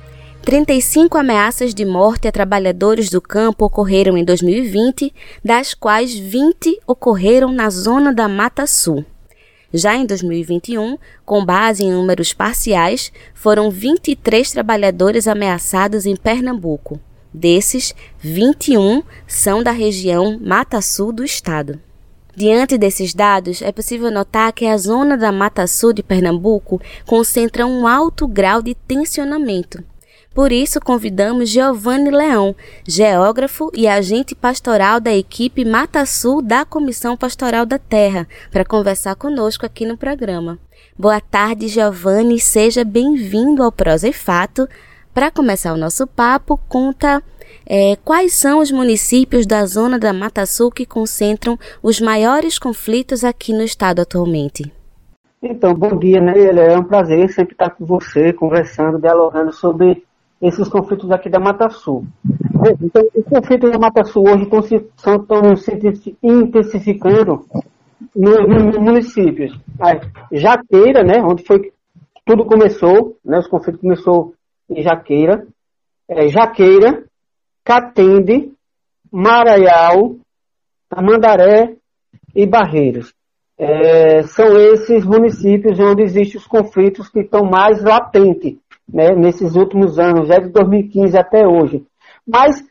35 0.44 1.18
ameaças 1.18 1.74
de 1.74 1.84
morte 1.84 2.28
a 2.28 2.32
trabalhadores 2.32 3.10
do 3.10 3.20
campo 3.20 3.66
ocorreram 3.66 4.16
em 4.16 4.24
2020, 4.24 5.12
das 5.44 5.74
quais 5.74 6.14
20 6.14 6.80
ocorreram 6.86 7.52
na 7.52 7.68
zona 7.72 8.14
da 8.14 8.28
Mata 8.28 8.68
Sul. 8.68 9.04
Já 9.74 9.96
em 9.96 10.06
2021, 10.06 11.00
com 11.26 11.44
base 11.44 11.84
em 11.84 11.92
números 11.92 12.32
parciais, 12.32 13.12
foram 13.34 13.72
23 13.72 14.52
trabalhadores 14.52 15.28
ameaçados 15.28 16.06
em 16.06 16.16
Pernambuco. 16.16 17.00
Desses, 17.34 17.96
21 18.20 19.02
são 19.26 19.64
da 19.64 19.72
região 19.72 20.40
Mata 20.40 20.80
Sul 20.80 21.12
do 21.12 21.24
estado. 21.24 21.80
Diante 22.36 22.80
desses 22.80 23.14
dados, 23.14 23.62
é 23.62 23.72
possível 23.72 24.10
notar 24.10 24.52
que 24.54 24.66
a 24.66 24.76
zona 24.76 25.16
da 25.16 25.32
Mata 25.32 25.68
Sul 25.68 25.94
de 25.94 26.02
Pernambuco 26.02 26.82
concentra 27.06 27.66
um 27.66 27.86
alto 27.86 28.28
grau 28.28 28.62
de 28.62 28.74
tensionamento. 28.74 29.84
Por 30.34 30.52
isso, 30.52 30.80
convidamos 30.82 31.50
Giovanni 31.50 32.10
Leão, 32.10 32.56
geógrafo 32.88 33.70
e 33.72 33.88
agente 33.88 34.34
pastoral 34.34 35.00
da 35.00 35.14
equipe 35.14 35.64
Mata 35.64 36.08
Sul 36.08 36.42
da 36.42 36.66
Comissão 36.66 37.16
Pastoral 37.16 37.68
da 37.68 37.78
Terra, 37.78 38.28
para 38.52 38.66
conversar 38.66 39.14
conosco 39.16 39.64
aqui 39.64 39.86
no 39.86 39.96
programa. 39.96 40.58
Boa 40.98 41.22
tarde, 41.22 41.68
Giovanni, 41.68 42.40
seja 42.40 42.84
bem-vindo 42.84 43.62
ao 43.62 43.72
Prosa 43.72 44.08
e 44.08 44.14
Fato. 44.14 44.68
Para 45.14 45.30
começar 45.30 45.72
o 45.74 45.78
nosso 45.78 46.08
papo, 46.08 46.60
conta 46.68 47.22
é, 47.68 47.96
quais 48.04 48.34
são 48.34 48.60
os 48.60 48.72
municípios 48.72 49.46
da 49.46 49.64
zona 49.64 50.00
da 50.00 50.12
Mata 50.12 50.44
Sul 50.48 50.72
que 50.72 50.88
concentram 50.88 51.56
os 51.84 52.02
maiores 52.02 52.58
conflitos 52.58 53.24
aqui 53.24 53.54
no 53.54 53.62
estado 53.62 54.02
atualmente? 54.02 54.74
Então, 55.42 55.72
bom 55.76 56.00
dia, 56.00 56.20
né? 56.20 56.34
É 56.36 56.78
um 56.78 56.84
prazer 56.84 57.30
sempre 57.30 57.54
estar 57.54 57.70
com 57.70 57.86
você, 57.86 58.34
conversando, 58.34 59.00
dialogando 59.00 59.54
sobre 59.54 60.04
esses 60.42 60.68
conflitos 60.68 61.12
aqui 61.12 61.30
da 61.30 61.40
Mata 61.40 61.70
Sul. 61.70 62.08
Então, 62.82 63.04
os 63.16 63.26
conflitos 63.26 63.72
da 63.72 63.78
Mata 63.78 64.04
Sul 64.06 64.24
hoje 64.28 64.44
estão 64.44 65.56
se 65.56 66.18
intensificando 66.24 67.46
nos, 68.16 68.78
municípios. 68.80 69.56
A 69.80 70.00
Jaqueira, 70.32 71.04
né, 71.04 71.22
onde 71.22 71.44
foi 71.46 71.72
tudo 72.26 72.46
começou, 72.46 73.16
né, 73.24 73.38
os 73.38 73.48
conflitos 73.48 73.82
começou 73.82 74.34
em 74.70 74.82
Jaqueira. 74.82 75.46
É, 76.10 76.28
Jaqueira, 76.28 77.04
Catende, 77.64 78.52
Maraial, 79.12 80.16
Tamandaré 80.90 81.76
e 82.36 82.46
Barreiros. 82.46 83.14
É, 83.58 84.24
são 84.24 84.58
esses 84.58 85.06
municípios 85.06 85.80
onde 85.80 86.04
existem 86.04 86.40
os 86.40 86.48
conflitos 86.48 87.08
que 87.10 87.20
estão 87.20 87.46
mais 87.46 87.84
latentes 87.84 88.58
né, 88.92 89.12
nesses 89.16 89.56
últimos 89.56 90.00
anos, 90.00 90.28
já 90.28 90.40
de 90.40 90.50
2015 90.50 91.18
até 91.18 91.48
hoje. 91.48 91.86
Mas 92.28 92.64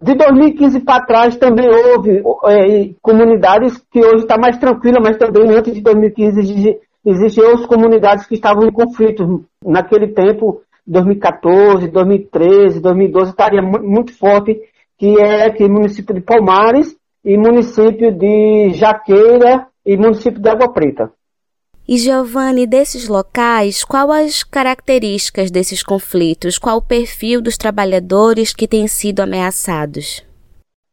de 0.00 0.14
2015 0.14 0.80
para 0.80 1.04
trás 1.04 1.36
também 1.36 1.68
houve 1.68 2.22
é, 2.46 2.94
comunidades 3.02 3.76
que 3.90 3.98
hoje 3.98 4.22
está 4.22 4.38
mais 4.38 4.56
tranquila, 4.58 4.98
mas 5.02 5.18
também 5.18 5.50
antes 5.50 5.74
de 5.74 5.82
2015 5.82 6.78
existiam 7.04 7.48
outras 7.48 7.66
comunidades 7.66 8.26
que 8.26 8.34
estavam 8.34 8.66
em 8.66 8.72
conflito. 8.72 9.44
Naquele 9.64 10.08
tempo 10.14 10.62
2014, 10.86 11.88
2013, 11.88 12.80
2012 12.80 13.30
estaria 13.30 13.62
muito 13.62 14.16
forte, 14.16 14.60
que 14.98 15.18
é 15.20 15.46
aqui 15.46 15.68
município 15.68 16.14
de 16.14 16.20
Palmares 16.20 16.96
e 17.24 17.36
município 17.36 18.12
de 18.12 18.70
Jaqueira 18.74 19.66
e 19.84 19.96
município 19.96 20.40
de 20.40 20.48
Água 20.48 20.72
Preta. 20.72 21.10
E 21.88 21.96
Giovanni, 21.96 22.66
desses 22.66 23.08
locais, 23.08 23.82
qual 23.82 24.12
as 24.12 24.44
características 24.44 25.50
desses 25.50 25.82
conflitos? 25.82 26.56
Qual 26.56 26.76
o 26.76 26.82
perfil 26.82 27.42
dos 27.42 27.56
trabalhadores 27.56 28.54
que 28.54 28.68
têm 28.68 28.86
sido 28.86 29.20
ameaçados? 29.20 30.24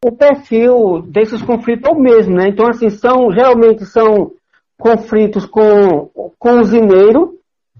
O 0.04 0.12
perfil 0.12 1.04
desses 1.04 1.42
conflitos 1.42 1.88
é 1.88 1.92
o 1.92 2.00
mesmo, 2.00 2.36
né? 2.36 2.48
Então, 2.50 2.68
assim, 2.68 2.90
são, 2.90 3.32
geralmente 3.32 3.86
são 3.86 4.32
conflitos 4.80 5.46
com, 5.46 6.10
com 6.40 6.60
usineiro, 6.60 7.38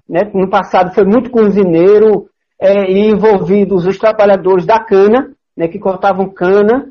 né? 0.10 0.30
no 0.34 0.50
passado 0.50 0.94
foi 0.94 1.06
muito 1.06 1.30
com 1.30 1.42
usineiro, 1.42 2.30
é, 2.60 2.92
e 2.92 3.10
envolvidos 3.10 3.86
os 3.86 3.98
trabalhadores 3.98 4.66
da 4.66 4.80
cana, 4.80 5.32
né, 5.56 5.68
que 5.68 5.80
cortavam 5.80 6.30
cana, 6.30 6.90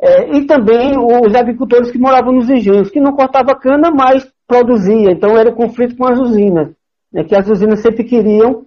é, 0.00 0.36
e 0.36 0.46
também 0.46 0.92
os 0.96 1.34
agricultores 1.34 1.90
que 1.90 1.98
moravam 1.98 2.32
nos 2.32 2.48
engenhos, 2.48 2.90
que 2.90 3.00
não 3.00 3.12
cortavam 3.12 3.58
cana, 3.58 3.90
mas 3.90 4.26
produzia. 4.46 5.10
Então 5.10 5.36
era 5.36 5.52
conflito 5.52 5.96
com 5.96 6.06
as 6.06 6.18
usinas, 6.18 6.70
né, 7.12 7.24
que 7.24 7.34
as 7.34 7.48
usinas 7.48 7.80
sempre 7.80 8.04
queriam 8.04 8.64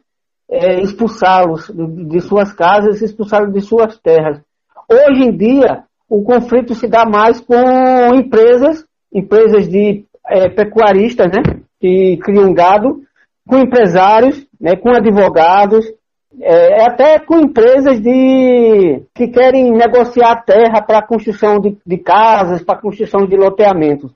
é, 0.49 0.81
expulsá-los 0.81 1.67
de, 1.67 2.05
de, 2.05 2.21
suas 2.21 2.53
casas, 2.53 3.01
expulsá-los 3.01 3.53
de 3.53 3.61
suas 3.61 3.97
terras. 3.97 4.41
Hoje 4.89 5.23
em 5.23 5.35
dia, 5.35 5.83
o 6.09 6.23
conflito 6.23 6.75
se 6.75 6.87
dá 6.87 7.05
mais 7.05 7.39
com 7.39 8.13
empresas, 8.13 8.85
empresas 9.11 9.67
de 9.67 10.05
é, 10.27 10.49
pecuaristas, 10.49 11.27
né, 11.27 11.41
que 11.79 12.17
criam 12.17 12.53
gado, 12.53 13.01
com 13.47 13.57
empresários, 13.57 14.45
né, 14.59 14.75
com 14.75 14.89
advogados, 14.89 15.85
é, 16.41 16.85
até 16.85 17.19
com 17.19 17.37
empresas 17.37 18.01
de 18.01 19.03
que 19.13 19.27
querem 19.27 19.71
negociar 19.71 20.43
terra 20.43 20.81
para 20.81 21.05
construção 21.05 21.59
de, 21.59 21.77
de 21.85 21.97
casas, 21.97 22.63
para 22.63 22.79
construção 22.79 23.25
de 23.27 23.35
loteamentos. 23.35 24.11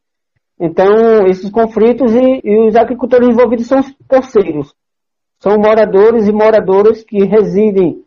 Então, 0.60 1.28
esses 1.28 1.52
conflitos 1.52 2.14
e, 2.16 2.42
e, 2.44 2.68
os 2.68 2.76
agricultores 2.76 3.28
envolvidos 3.28 3.68
são 3.68 3.80
os 3.80 3.92
poceiros. 4.08 4.74
São 5.40 5.56
moradores 5.58 6.28
e 6.28 6.32
moradoras 6.32 7.04
que 7.04 7.24
residem 7.24 8.02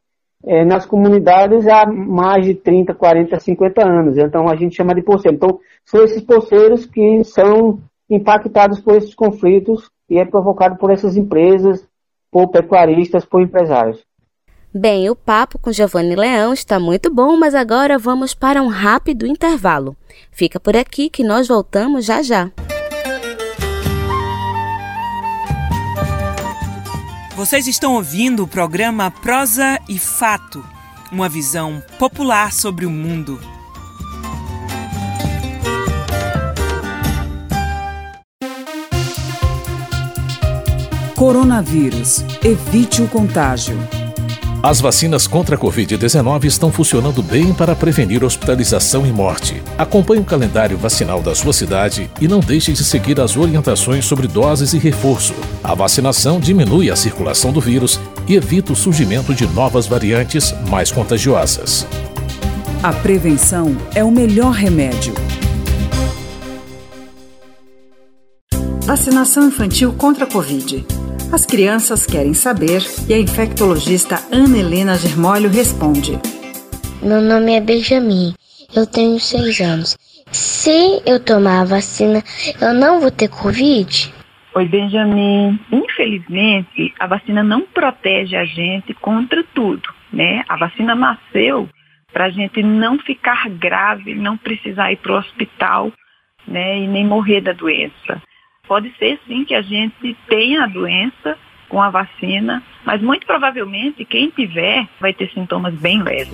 é, 0.45 0.65
nas 0.65 0.85
comunidades 0.85 1.69
há 1.69 1.87
mais 1.87 2.45
de 2.45 2.55
30, 2.55 2.93
40, 2.95 3.39
50 3.39 3.89
anos. 3.89 4.19
Então, 4.19 4.49
a 4.49 4.57
gente 4.57 4.75
chama 4.75 4.95
de 4.95 5.03
poceiro. 5.03 5.37
Então, 5.37 5.61
são 5.85 6.03
esses 6.03 6.23
poceiros 6.23 6.87
que 6.87 7.23
são 7.23 7.79
impactados 8.09 8.81
por 8.81 8.97
esses 8.97 9.15
conflitos 9.15 9.89
e 10.11 10.19
é 10.19 10.25
provocado 10.25 10.77
por 10.77 10.91
essas 10.91 11.17
empresas 11.17 11.89
por 12.31 12.49
pecuaristas, 12.49 13.25
por 13.25 13.43
empresários. 13.43 13.99
Bem, 14.73 15.11
o 15.11 15.17
papo 15.17 15.59
com 15.59 15.73
Giovanni 15.73 16.15
Leão 16.15 16.53
está 16.53 16.79
muito 16.79 17.13
bom, 17.13 17.37
mas 17.37 17.57
agora 17.57 17.99
vamos 17.99 18.35
para 18.35 18.63
um 18.63 18.69
rápido 18.69 19.27
intervalo. 19.27 19.97
Fica 20.31 20.61
por 20.61 20.77
aqui 20.77 21.11
que 21.11 21.25
nós 21.25 21.49
voltamos 21.49 22.05
já 22.05 22.23
já. 22.23 22.53
Vocês 27.35 27.67
estão 27.67 27.95
ouvindo 27.95 28.45
o 28.45 28.49
programa 28.49 29.11
Prosa 29.11 29.81
e 29.89 29.99
Fato, 29.99 30.63
uma 31.11 31.29
visão 31.29 31.83
popular 31.99 32.53
sobre 32.53 32.87
o 32.87 32.91
mundo. 32.91 33.41
Coronavírus. 41.21 42.25
Evite 42.43 43.03
o 43.03 43.07
contágio. 43.07 43.77
As 44.63 44.81
vacinas 44.81 45.27
contra 45.27 45.55
a 45.55 45.59
Covid-19 45.59 46.45
estão 46.45 46.73
funcionando 46.73 47.23
bem 47.23 47.53
para 47.53 47.77
prevenir 47.77 48.25
hospitalização 48.25 49.07
e 49.07 49.13
morte. 49.13 49.63
Acompanhe 49.77 50.23
o 50.23 50.25
calendário 50.25 50.79
vacinal 50.79 51.21
da 51.21 51.35
sua 51.35 51.53
cidade 51.53 52.11
e 52.23 52.27
não 52.27 52.41
deixe 52.41 52.73
de 52.73 52.83
seguir 52.83 53.21
as 53.21 53.37
orientações 53.37 54.07
sobre 54.07 54.27
doses 54.27 54.73
e 54.73 54.79
reforço. 54.79 55.35
A 55.63 55.75
vacinação 55.75 56.41
diminui 56.41 56.91
a 56.91 56.97
circulação 56.97 57.53
do 57.53 57.61
vírus 57.61 58.01
e 58.27 58.35
evita 58.35 58.73
o 58.73 58.77
surgimento 58.77 59.35
de 59.35 59.47
novas 59.47 59.87
variantes 59.87 60.55
mais 60.71 60.91
contagiosas. 60.91 61.87
A 62.83 62.95
prevenção 62.95 63.77
é 63.95 64.03
o 64.03 64.11
melhor 64.11 64.55
remédio. 64.55 65.13
Vacinação 68.87 69.49
infantil 69.49 69.93
contra 69.93 70.25
a 70.25 70.27
Covid. 70.27 71.00
As 71.33 71.47
crianças 71.47 72.07
querem 72.07 72.35
saber 72.35 72.83
e 73.09 73.15
a 73.15 73.19
infectologista 73.19 74.17
Ana 74.33 74.59
Helena 74.59 74.97
Germólio 74.97 75.49
responde. 75.49 76.19
Meu 77.01 77.21
nome 77.21 77.55
é 77.55 77.61
Benjamin, 77.61 78.35
eu 78.75 78.85
tenho 78.85 79.17
seis 79.21 79.61
anos. 79.61 79.97
Se 80.33 81.01
eu 81.07 81.25
tomar 81.25 81.61
a 81.61 81.65
vacina, 81.65 82.21
eu 82.61 82.75
não 82.75 82.99
vou 82.99 83.13
ter 83.13 83.29
Covid? 83.29 84.13
Oi, 84.57 84.65
Benjamin. 84.67 85.57
Infelizmente, 85.71 86.93
a 86.99 87.07
vacina 87.07 87.45
não 87.45 87.63
protege 87.63 88.35
a 88.35 88.45
gente 88.45 88.93
contra 88.95 89.45
tudo, 89.55 89.89
né? 90.13 90.43
A 90.49 90.57
vacina 90.57 90.97
nasceu 90.97 91.69
para 92.13 92.25
a 92.25 92.31
gente 92.31 92.61
não 92.61 92.99
ficar 92.99 93.49
grave, 93.51 94.17
não 94.17 94.37
precisar 94.37 94.91
ir 94.91 94.97
para 94.97 95.13
o 95.13 95.19
hospital, 95.19 95.93
né? 96.45 96.81
E 96.81 96.89
nem 96.89 97.07
morrer 97.07 97.41
da 97.41 97.53
doença 97.53 98.21
pode 98.71 98.95
ser 99.01 99.19
sim 99.27 99.45
que 99.45 99.53
a 99.53 99.63
gente 99.63 100.17
tenha 100.29 100.63
a 100.63 100.69
doença 100.69 101.37
com 101.69 101.83
a 101.83 101.91
vacina, 101.91 102.63
mas 102.85 103.03
muito 103.03 103.27
provavelmente 103.27 104.05
quem 104.05 104.31
tiver 104.31 104.89
vai 105.01 105.13
ter 105.13 105.29
sintomas 105.33 105.75
bem 105.75 106.01
leves. 106.01 106.33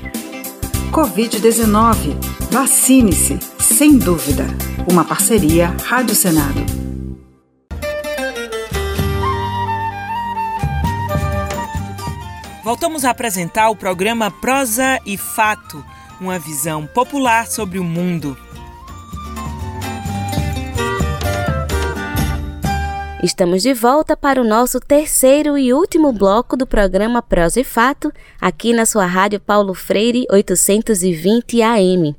Covid-19. 0.92 2.53
Vacine-se, 2.53 3.38
sem 3.59 3.99
dúvida. 3.99 4.44
Uma 4.92 5.03
parceria 5.03 5.68
Rádio 5.88 6.14
Senado. 6.14 6.61
Voltamos 12.62 13.07
a 13.07 13.12
apresentar 13.12 13.70
o 13.70 13.77
programa 13.77 14.31
Prosa 14.31 15.01
e 15.07 15.16
Fato, 15.16 15.83
uma 16.20 16.38
visão 16.38 16.87
popular 16.87 17.46
sobre 17.46 17.79
o 17.79 17.85
mundo. 17.85 18.37
Estamos 23.26 23.62
de 23.64 23.74
volta 23.74 24.16
para 24.16 24.40
o 24.40 24.44
nosso 24.44 24.78
terceiro 24.78 25.58
e 25.58 25.74
último 25.74 26.12
bloco 26.12 26.56
do 26.56 26.64
programa 26.64 27.20
Prosa 27.20 27.60
e 27.60 27.64
Fato, 27.64 28.12
aqui 28.40 28.72
na 28.72 28.86
sua 28.86 29.04
rádio 29.04 29.40
Paulo 29.40 29.74
Freire 29.74 30.24
820 30.30 31.60
AM. 31.60 32.14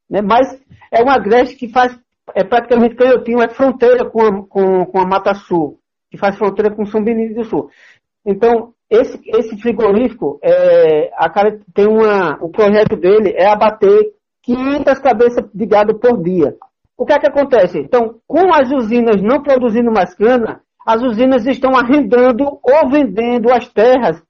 Né? 0.09 0.23
Mas 0.23 0.49
é 0.91 1.03
um 1.03 1.11
agreste 1.11 1.57
que 1.57 1.69
faz, 1.69 1.99
é 2.35 2.45
praticamente 2.45 2.95
Canhotinho, 2.95 3.43
é 3.43 3.49
fronteira 3.49 4.09
com 4.09 4.23
a, 4.23 4.47
com, 4.47 4.87
com 4.87 5.01
a 5.01 5.07
Mata 5.07 5.35
Sul, 5.35 5.81
que 6.11 6.17
faz 6.17 6.37
fronteira 6.37 6.75
com 6.75 6.87
São 6.87 7.03
Benito 7.03 7.35
do 7.35 7.45
Sul. 7.45 7.71
Então, 8.25 8.73
esse, 8.89 9.21
esse 9.27 9.61
frigorífico, 9.61 10.39
é, 10.43 11.11
a 11.15 11.29
cara, 11.29 11.59
tem 11.75 11.87
uma, 11.87 12.39
o 12.41 12.51
projeto 12.51 12.97
dele 12.97 13.35
é 13.37 13.47
abater 13.47 14.13
500 14.43 14.99
cabeças 15.01 15.45
de 15.53 15.67
gado 15.67 15.99
por 15.99 16.23
dia. 16.23 16.57
O 16.97 17.05
que 17.05 17.13
é 17.13 17.19
que 17.19 17.29
acontece? 17.29 17.79
Então, 17.79 18.21
com 18.27 18.53
as 18.55 18.71
usinas 18.71 19.21
não 19.21 19.43
produzindo 19.43 19.91
mais 19.91 20.15
cana, 20.15 20.63
as 20.89 21.03
usinas 21.03 21.47
estão 21.47 21.77
arrendando 21.77 22.45
ou 22.45 22.91
vendendo 22.91 23.53
as 23.53 23.69
terras 23.69 24.23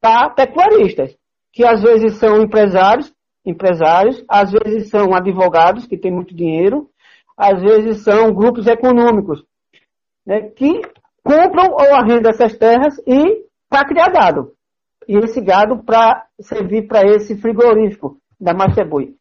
para 0.00 0.30
pecuaristas, 0.30 1.18
que 1.52 1.66
às 1.66 1.82
vezes 1.82 2.14
são 2.18 2.40
empresários, 2.42 3.12
empresários, 3.44 4.24
às 4.28 4.52
vezes 4.52 4.88
são 4.88 5.12
advogados 5.12 5.84
que 5.84 5.98
têm 5.98 6.12
muito 6.12 6.32
dinheiro, 6.32 6.88
às 7.36 7.60
vezes 7.60 8.04
são 8.04 8.32
grupos 8.32 8.68
econômicos 8.68 9.44
né, 10.24 10.42
que 10.50 10.80
compram 11.24 11.72
ou 11.72 11.92
arrendam 11.96 12.30
essas 12.30 12.56
terras 12.56 12.96
e 13.04 13.44
para 13.68 13.84
criar 13.84 14.08
gado. 14.08 14.52
E 15.08 15.16
esse 15.16 15.40
gado 15.40 15.82
para 15.82 16.24
servir 16.40 16.86
para 16.86 17.04
esse 17.04 17.36
frigorífico 17.36 18.16
da 18.40 18.54
Masterboi. 18.54 19.16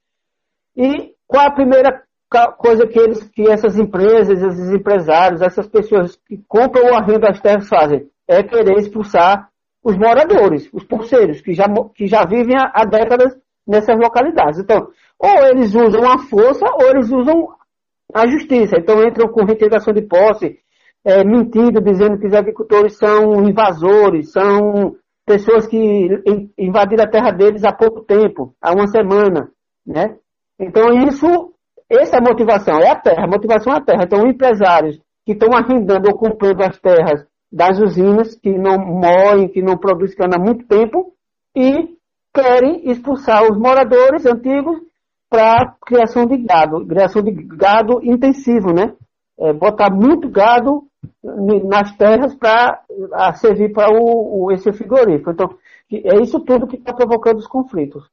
E 0.77 1.15
qual 1.25 1.47
a 1.47 1.51
primeira 1.51 2.03
coisa 2.47 2.87
que 2.87 2.99
eles, 2.99 3.23
que 3.29 3.49
essas 3.49 3.77
empresas, 3.77 4.41
esses 4.41 4.73
empresários, 4.73 5.41
essas 5.41 5.67
pessoas 5.67 6.15
que 6.27 6.37
compram 6.47 6.87
ou 6.87 6.95
arrendam 6.95 7.29
as 7.29 7.39
terras 7.39 7.67
fazem? 7.67 8.07
É 8.27 8.43
querer 8.43 8.77
expulsar 8.77 9.49
os 9.83 9.95
moradores, 9.97 10.69
os 10.73 10.83
pulseiros, 10.83 11.41
que 11.41 11.53
já, 11.53 11.65
que 11.93 12.07
já 12.07 12.25
vivem 12.25 12.55
há, 12.57 12.71
há 12.73 12.85
décadas 12.85 13.37
nessas 13.67 13.95
localidades. 13.97 14.59
Então, 14.59 14.87
ou 15.19 15.45
eles 15.47 15.73
usam 15.73 16.03
a 16.09 16.17
força 16.19 16.65
ou 16.65 16.89
eles 16.89 17.11
usam 17.11 17.49
a 18.13 18.27
justiça. 18.27 18.77
Então 18.77 19.03
entram 19.03 19.27
com 19.27 19.45
reintegração 19.45 19.93
de 19.93 20.01
posse, 20.01 20.57
é, 21.03 21.23
mentindo, 21.23 21.81
dizendo 21.81 22.17
que 22.17 22.27
os 22.27 22.33
agricultores 22.33 22.97
são 22.97 23.47
invasores, 23.47 24.31
são 24.31 24.95
pessoas 25.25 25.67
que 25.67 25.77
invadiram 26.57 27.03
a 27.03 27.09
terra 27.09 27.31
deles 27.31 27.63
há 27.63 27.73
pouco 27.73 28.01
tempo, 28.01 28.55
há 28.61 28.73
uma 28.73 28.87
semana, 28.87 29.49
né? 29.85 30.17
Então 30.59 30.93
isso, 31.07 31.53
essa 31.99 32.17
é 32.17 32.19
a 32.19 32.21
motivação, 32.21 32.79
é 32.79 32.89
a 32.89 32.95
terra, 32.95 33.23
a 33.23 33.27
motivação 33.27 33.73
é 33.73 33.77
a 33.77 33.81
terra. 33.81 34.03
Então 34.03 34.27
empresários 34.27 34.99
que 35.25 35.33
estão 35.33 35.53
arrendando 35.53 36.09
ou 36.09 36.17
comprando 36.17 36.61
as 36.61 36.79
terras 36.79 37.25
das 37.51 37.79
usinas, 37.79 38.35
que 38.35 38.51
não 38.57 38.77
moem, 38.77 39.47
que 39.47 39.61
não 39.61 39.77
produzem 39.77 40.17
cana 40.17 40.35
há 40.35 40.39
muito 40.39 40.67
tempo, 40.67 41.13
e 41.55 41.95
querem 42.33 42.89
expulsar 42.89 43.43
os 43.43 43.57
moradores 43.57 44.25
antigos 44.25 44.77
para 45.29 45.73
criação 45.85 46.25
de 46.25 46.37
gado, 46.37 46.85
criação 46.85 47.21
de 47.21 47.31
gado 47.31 47.99
intensivo, 48.03 48.73
né? 48.73 48.93
É, 49.39 49.53
botar 49.53 49.89
muito 49.89 50.29
gado 50.29 50.83
nas 51.65 51.95
terras 51.97 52.35
para 52.35 52.83
servir 53.35 53.71
para 53.73 53.91
o, 53.91 54.45
o, 54.45 54.51
esse 54.51 54.71
frigorífico. 54.71 55.31
Então, 55.31 55.49
é 55.91 56.21
isso 56.21 56.39
tudo 56.39 56.67
que 56.67 56.77
está 56.77 56.93
provocando 56.93 57.37
os 57.37 57.47
conflitos. 57.47 58.03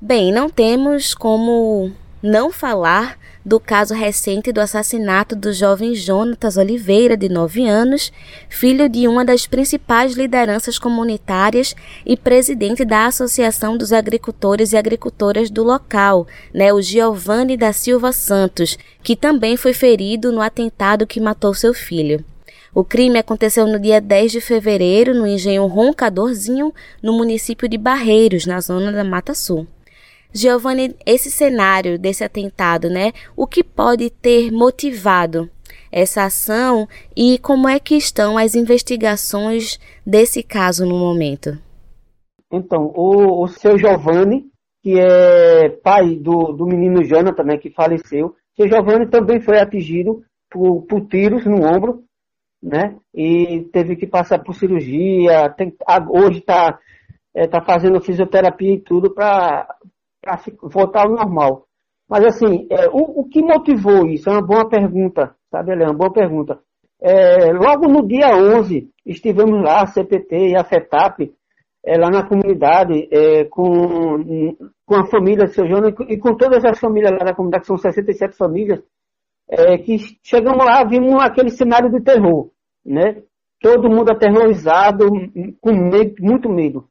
Bem, 0.00 0.32
não 0.32 0.48
temos 0.48 1.14
como 1.14 1.90
não 2.24 2.50
falar 2.50 3.18
do 3.44 3.60
caso 3.60 3.92
recente 3.92 4.50
do 4.50 4.58
assassinato 4.58 5.36
do 5.36 5.52
jovem 5.52 5.94
Jonatas 5.94 6.56
Oliveira, 6.56 7.18
de 7.18 7.28
9 7.28 7.68
anos, 7.68 8.10
filho 8.48 8.88
de 8.88 9.06
uma 9.06 9.26
das 9.26 9.46
principais 9.46 10.14
lideranças 10.14 10.78
comunitárias 10.78 11.76
e 12.06 12.16
presidente 12.16 12.82
da 12.82 13.04
Associação 13.04 13.76
dos 13.76 13.92
Agricultores 13.92 14.72
e 14.72 14.76
Agricultoras 14.78 15.50
do 15.50 15.62
local, 15.62 16.26
né, 16.54 16.72
o 16.72 16.80
Giovanni 16.80 17.58
da 17.58 17.74
Silva 17.74 18.10
Santos, 18.10 18.78
que 19.02 19.14
também 19.14 19.58
foi 19.58 19.74
ferido 19.74 20.32
no 20.32 20.40
atentado 20.40 21.06
que 21.06 21.20
matou 21.20 21.52
seu 21.52 21.74
filho. 21.74 22.24
O 22.74 22.82
crime 22.82 23.18
aconteceu 23.18 23.66
no 23.66 23.78
dia 23.78 24.00
10 24.00 24.32
de 24.32 24.40
fevereiro 24.40 25.14
no 25.14 25.26
engenho 25.26 25.66
Roncadorzinho, 25.66 26.72
no 27.02 27.12
município 27.12 27.68
de 27.68 27.76
Barreiros, 27.76 28.46
na 28.46 28.62
zona 28.62 28.90
da 28.90 29.04
Mata 29.04 29.34
Sul. 29.34 29.66
Giovanni, 30.34 30.96
esse 31.06 31.30
cenário 31.30 31.96
desse 31.96 32.24
atentado, 32.24 32.90
né? 32.90 33.12
O 33.36 33.46
que 33.46 33.62
pode 33.62 34.10
ter 34.10 34.50
motivado 34.50 35.48
essa 35.92 36.24
ação 36.24 36.88
e 37.16 37.38
como 37.38 37.68
é 37.68 37.78
que 37.78 37.94
estão 37.94 38.36
as 38.36 38.56
investigações 38.56 39.78
desse 40.04 40.42
caso 40.42 40.84
no 40.84 40.98
momento? 40.98 41.56
Então, 42.52 42.92
o, 42.94 43.44
o 43.44 43.46
seu 43.46 43.78
Giovanni, 43.78 44.46
que 44.82 44.98
é 44.98 45.68
pai 45.68 46.16
do, 46.16 46.52
do 46.52 46.66
menino 46.66 47.04
Jonathan, 47.04 47.44
né, 47.44 47.56
que 47.56 47.70
faleceu, 47.70 48.34
seu 48.56 48.68
Giovanni 48.68 49.08
também 49.08 49.40
foi 49.40 49.58
atingido 49.58 50.22
por, 50.50 50.82
por 50.82 51.06
tiros 51.06 51.44
no 51.44 51.64
ombro, 51.64 52.02
né? 52.60 52.96
E 53.14 53.68
teve 53.72 53.94
que 53.94 54.06
passar 54.06 54.40
por 54.42 54.54
cirurgia. 54.54 55.48
Tem, 55.50 55.72
hoje 56.08 56.38
está 56.38 56.78
é, 57.34 57.46
tá 57.46 57.60
fazendo 57.60 58.00
fisioterapia 58.00 58.74
e 58.74 58.80
tudo 58.80 59.12
para 59.12 59.68
para 60.24 60.40
voltar 60.62 61.02
ao 61.02 61.10
normal. 61.10 61.66
Mas 62.08 62.24
assim, 62.24 62.66
é, 62.70 62.88
o, 62.88 63.20
o, 63.20 63.28
que 63.28 63.42
motivou 63.42 64.06
isso? 64.06 64.28
É 64.28 64.32
uma 64.32 64.46
boa 64.46 64.68
pergunta, 64.68 65.34
sabe, 65.50 65.72
É 65.72 65.84
uma 65.84 65.94
boa 65.94 66.12
pergunta. 66.12 66.58
É, 67.00 67.52
logo 67.52 67.86
no 67.88 68.06
dia 68.06 68.34
11, 68.36 68.88
estivemos 69.04 69.62
lá, 69.62 69.82
a 69.82 69.86
CPT 69.86 70.50
e 70.50 70.56
a 70.56 70.64
FETAP, 70.64 71.32
é, 71.84 71.98
lá 71.98 72.08
na 72.10 72.26
comunidade, 72.26 73.08
é, 73.10 73.44
com, 73.44 74.56
com 74.86 74.94
a 74.94 75.06
família 75.06 75.44
de 75.44 75.52
seu 75.52 75.66
João 75.66 75.82
e 76.08 76.16
com 76.18 76.34
todas 76.34 76.64
as 76.64 76.78
famílias 76.78 77.12
lá 77.12 77.18
da 77.18 77.34
comunidade, 77.34 77.62
que 77.62 77.66
são 77.66 77.76
67 77.76 78.36
famílias, 78.36 78.82
é, 79.48 79.76
que 79.78 79.98
chegamos 80.22 80.64
lá, 80.64 80.82
vimos 80.84 81.22
aquele 81.22 81.50
cenário 81.50 81.90
de 81.90 82.00
terror, 82.02 82.50
né? 82.84 83.22
Todo 83.60 83.90
mundo 83.90 84.10
aterrorizado, 84.10 85.06
com 85.60 85.72
medo, 85.72 86.14
muito 86.20 86.48
medo. 86.48 86.88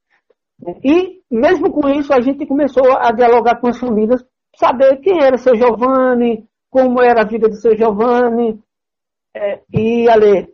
E, 0.84 1.22
mesmo 1.34 1.72
com 1.72 1.90
isso, 1.90 2.14
a 2.14 2.22
gente 2.22 2.46
começou 2.46 2.96
a 2.96 3.12
dialogar 3.12 3.60
com 3.60 3.68
as 3.68 3.80
famílias, 3.80 4.24
saber 4.56 4.98
quem 4.98 5.24
era 5.24 5.38
seu 5.38 5.56
Giovanni, 5.56 6.46
como 6.70 7.02
era 7.02 7.22
a 7.22 7.28
vida 7.28 7.50
de 7.50 7.60
seu 7.60 7.76
Giovanni. 7.76 8.60
É, 9.36 9.62
e, 9.74 10.08
ali, 10.08 10.48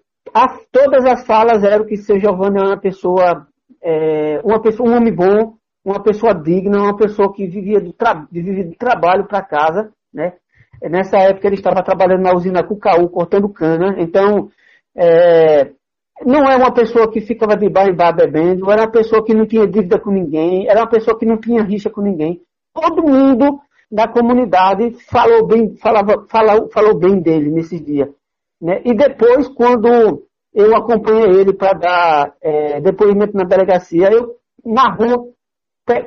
todas 0.71 1.05
as 1.05 1.25
falas 1.25 1.63
eram 1.63 1.85
que 1.85 1.97
seu 1.97 2.17
Giovanni 2.17 2.59
era 2.59 2.69
uma 2.69 2.79
pessoa, 2.79 3.45
é, 3.83 4.39
uma 4.43 4.61
pessoa, 4.61 4.89
um 4.89 4.95
homem 4.95 5.13
bom, 5.13 5.55
uma 5.83 6.01
pessoa 6.01 6.33
digna, 6.33 6.81
uma 6.81 6.95
pessoa 6.95 7.33
que 7.33 7.45
vivia 7.45 7.81
de, 7.81 7.91
tra 7.91 8.25
vivia 8.31 8.63
de 8.63 8.77
trabalho 8.77 9.27
para 9.27 9.41
casa, 9.41 9.91
né? 10.13 10.33
Nessa 10.81 11.17
época 11.17 11.45
ele 11.45 11.55
estava 11.55 11.83
trabalhando 11.83 12.21
na 12.21 12.33
usina 12.33 12.63
Cucaú, 12.63 13.09
cortando 13.09 13.49
cana, 13.49 13.95
então 13.97 14.49
é, 14.95 15.71
não 16.25 16.49
é 16.49 16.55
uma 16.55 16.73
pessoa 16.73 17.09
que 17.11 17.21
ficava 17.21 17.55
de 17.55 17.69
bar 17.69 17.87
em 17.87 17.95
bar 17.95 18.13
bebendo, 18.13 18.69
era 18.71 18.83
uma 18.83 18.91
pessoa 18.91 19.23
que 19.23 19.33
não 19.33 19.45
tinha 19.45 19.67
dívida 19.67 19.99
com 19.99 20.11
ninguém, 20.11 20.67
era 20.67 20.81
uma 20.81 20.89
pessoa 20.89 21.17
que 21.17 21.25
não 21.25 21.37
tinha 21.37 21.63
rixa 21.63 21.89
com 21.89 22.01
ninguém. 22.01 22.41
Todo 22.73 23.03
mundo 23.03 23.59
da 23.91 24.07
comunidade 24.07 24.91
falou 25.09 25.47
bem, 25.47 25.75
falava, 25.77 26.25
falou, 26.29 26.69
falou 26.69 26.97
bem 26.97 27.19
dele 27.21 27.49
nesse 27.49 27.79
dia. 27.79 28.09
Né? 28.61 28.81
E 28.85 28.93
depois, 28.93 29.47
quando 29.47 30.23
eu 30.53 30.75
acompanhei 30.75 31.39
ele 31.39 31.53
para 31.53 31.73
dar 31.73 32.33
é, 32.41 32.81
depoimento 32.81 33.35
na 33.35 33.43
delegacia, 33.43 34.09
eu 34.11 34.35
na 34.65 34.93
rua, 34.93 35.25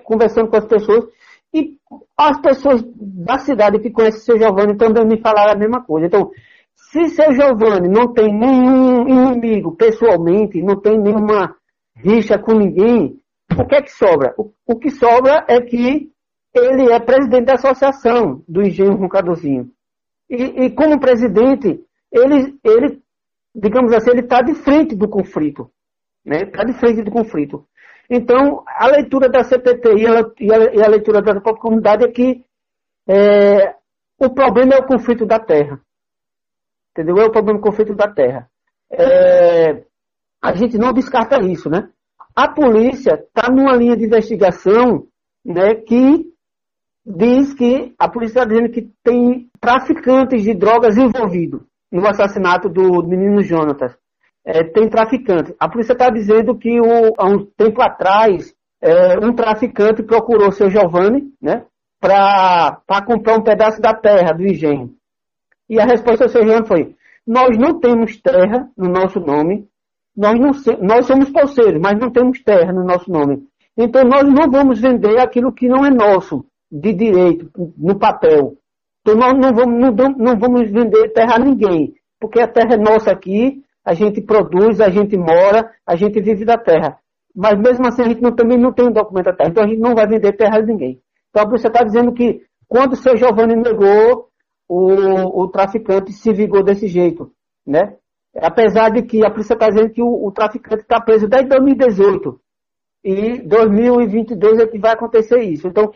conversando 0.05 0.49
com 0.49 0.57
as 0.57 0.67
pessoas, 0.67 1.07
e 1.55 1.77
as 2.17 2.41
pessoas 2.41 2.83
da 2.97 3.39
cidade 3.39 3.79
que 3.79 3.91
conhecem 3.91 4.21
o 4.21 4.23
seu 4.23 4.39
Giovanni 4.39 4.77
também 4.77 5.05
me 5.07 5.21
falaram 5.21 5.53
a 5.53 5.59
mesma 5.59 5.83
coisa. 5.83 6.07
Então, 6.07 6.31
se 6.77 7.09
seu 7.09 7.33
Giovanni 7.33 7.89
não 7.89 8.13
tem 8.13 8.33
nenhum 8.33 9.09
inimigo 9.09 9.75
pessoalmente, 9.77 10.63
não 10.63 10.81
tem 10.81 10.99
nenhuma 10.99 11.57
rixa 11.97 12.39
com 12.39 12.53
ninguém, 12.53 13.19
o 13.59 13.67
que 13.67 13.75
é 13.77 13.83
que 13.83 13.93
sobra? 13.93 14.35
O, 14.37 14.53
o 14.67 14.79
que 14.79 14.91
sobra 14.91 15.45
é 15.49 15.61
que 15.61 16.11
ele 16.55 16.93
é 16.93 17.01
presidente 17.01 17.47
da 17.47 17.55
associação 17.55 18.43
do 18.47 18.63
Engenho 18.63 18.97
Roncadorzinho. 18.97 19.71
E, 20.29 20.65
e 20.65 20.71
como 20.71 21.01
presidente, 21.01 21.81
ele, 22.11 22.59
ele, 22.65 23.03
digamos 23.55 23.93
assim, 23.93 24.11
ele 24.11 24.21
está 24.21 24.43
de 24.43 24.55
frente 24.55 24.95
do 24.95 25.09
conflito. 25.09 25.71
Está 26.25 26.45
né? 26.45 26.51
Tá 26.51 26.65
de 26.65 26.73
frente 26.75 27.03
do 27.03 27.11
conflito. 27.11 27.67
Então, 28.09 28.63
a 28.67 28.87
leitura 28.89 29.29
da 29.29 29.43
CPT 29.43 29.95
e 29.97 30.07
a, 30.07 30.21
e 30.41 30.53
a, 30.53 30.75
e 30.75 30.83
a 30.83 30.89
leitura 30.89 31.23
da 31.23 31.41
própria 31.41 31.63
comunidade 31.63 32.05
é 32.05 32.09
que 32.09 32.45
é, 33.09 33.75
o 34.19 34.31
problema 34.31 34.75
é 34.75 34.79
o 34.79 34.87
conflito 34.87 35.25
da 35.25 35.39
terra. 35.39 35.81
Entendeu? 36.93 37.19
É 37.19 37.27
o 37.27 37.33
problema 37.33 37.59
do 37.59 37.63
conflito 37.63 37.95
da 37.95 38.09
terra. 38.09 38.49
É, 38.91 39.85
a 40.43 40.55
gente 40.55 40.77
não 40.77 40.93
descarta 40.93 41.43
isso, 41.43 41.71
né? 41.71 41.89
A 42.35 42.49
polícia 42.49 43.15
está 43.15 43.51
numa 43.51 43.75
linha 43.77 43.97
de 43.97 44.05
investigação 44.05 45.07
né, 45.45 45.75
que 45.75 46.27
diz 47.05 47.53
que 47.55 47.95
a 47.99 48.09
polícia 48.09 48.41
está 48.41 48.45
dizendo 48.45 48.71
que 48.71 48.91
tem 49.03 49.51
traficantes 49.61 50.43
de 50.43 50.55
drogas 50.55 50.97
envolvidos 50.97 51.63
no 51.91 52.07
assassinato 52.07 52.69
do 52.69 53.03
menino 53.03 53.43
Jonatas. 53.43 53.97
É, 54.45 54.65
tem 54.65 54.89
traficantes. 54.89 55.55
A 55.59 55.69
polícia 55.69 55.93
está 55.93 56.11
dizendo 56.11 56.57
que 56.57 56.81
o, 56.81 57.15
há 57.17 57.27
um 57.27 57.45
tempo 57.57 57.81
atrás 57.83 58.55
é, 58.81 59.19
um 59.25 59.35
traficante 59.35 60.03
procurou 60.03 60.51
seu 60.51 60.69
Giovanni 60.69 61.33
né, 61.41 61.65
para 62.01 63.05
comprar 63.07 63.37
um 63.37 63.43
pedaço 63.43 63.81
da 63.81 63.95
terra 63.95 64.33
do 64.33 64.45
engenho. 64.45 64.95
E 65.69 65.81
a 65.81 65.85
resposta 65.85 66.27
do 66.27 66.47
João 66.47 66.65
foi: 66.65 66.95
nós 67.27 67.57
não 67.57 67.79
temos 67.79 68.21
terra 68.21 68.69
no 68.77 68.89
nosso 68.89 69.21
nome, 69.21 69.67
nós, 70.17 70.39
não, 70.39 70.51
nós 70.81 71.07
somos 71.07 71.31
pulseiros, 71.31 71.81
mas 71.81 71.99
não 71.99 72.11
temos 72.11 72.43
terra 72.43 72.73
no 72.73 72.85
nosso 72.85 73.11
nome. 73.11 73.47
Então 73.77 74.05
nós 74.05 74.25
não 74.25 74.51
vamos 74.51 74.81
vender 74.81 75.19
aquilo 75.19 75.53
que 75.53 75.69
não 75.69 75.85
é 75.85 75.91
nosso, 75.91 76.45
de 76.71 76.93
direito, 76.93 77.51
no 77.77 77.99
papel. 77.99 78.55
Então 79.01 79.17
nós 79.17 79.33
não 79.35 79.53
vamos, 79.55 79.95
não, 79.97 80.09
não 80.17 80.39
vamos 80.39 80.71
vender 80.71 81.09
terra 81.13 81.37
a 81.37 81.39
ninguém, 81.39 81.95
porque 82.21 82.41
a 82.41 82.49
terra 82.49 82.75
é 82.75 82.77
nossa 82.77 83.11
aqui, 83.11 83.63
a 83.85 83.95
gente 83.95 84.21
produz, 84.21 84.81
a 84.81 84.91
gente 84.91 85.17
mora, 85.17 85.71
a 85.87 85.97
gente 85.97 86.21
vive 86.21 86.45
da 86.45 86.59
terra. 86.59 86.99
mas 87.35 87.59
mesmo 87.59 87.87
assim 87.87 88.03
a 88.03 88.09
gente 88.09 88.21
não, 88.21 88.33
também 88.33 88.59
não 88.59 88.73
tem 88.73 88.87
um 88.87 88.93
documento 88.93 89.29
atrás, 89.29 89.51
então 89.51 89.65
a 89.65 89.67
gente 89.67 89.81
não 89.81 89.95
vai 89.95 90.07
vender 90.07 90.37
terra 90.37 90.59
a 90.59 90.63
ninguém. 90.63 91.01
Então 91.31 91.47
polícia 91.47 91.69
está 91.69 91.83
dizendo 91.83 92.13
que 92.13 92.43
quando 92.69 92.93
o 92.93 92.97
seu 92.97 93.17
Giovanni 93.17 93.57
negou, 93.57 94.29
o, 94.73 95.43
o 95.43 95.49
traficante 95.49 96.13
se 96.13 96.33
vigou 96.33 96.63
desse 96.63 96.87
jeito, 96.87 97.31
né? 97.67 97.97
Apesar 98.35 98.91
de 98.91 99.03
que 99.03 99.25
a 99.25 99.31
polícia 99.31 99.53
está 99.53 99.69
dizendo 99.69 99.91
que 99.91 100.03
o, 100.03 100.27
o 100.27 100.33
traficante 100.33 100.83
está 100.83 100.99
preso 100.99 101.29
desde 101.29 101.49
2018 101.51 102.41
e 103.05 103.43
2022 103.43 104.61
é 104.61 104.67
que 104.67 104.79
vai 104.79 104.93
acontecer 104.93 105.43
isso. 105.43 105.69
Então, 105.69 105.93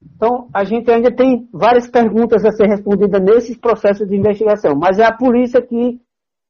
então, 0.00 0.48
a 0.52 0.62
gente 0.62 0.90
ainda 0.90 1.10
tem 1.10 1.48
várias 1.52 1.88
perguntas 1.88 2.44
a 2.44 2.50
ser 2.52 2.66
respondidas 2.66 3.20
nesses 3.20 3.56
processos 3.56 4.06
de 4.06 4.14
investigação, 4.14 4.76
mas 4.76 4.98
é 4.98 5.04
a 5.04 5.16
polícia 5.16 5.62
que 5.62 5.98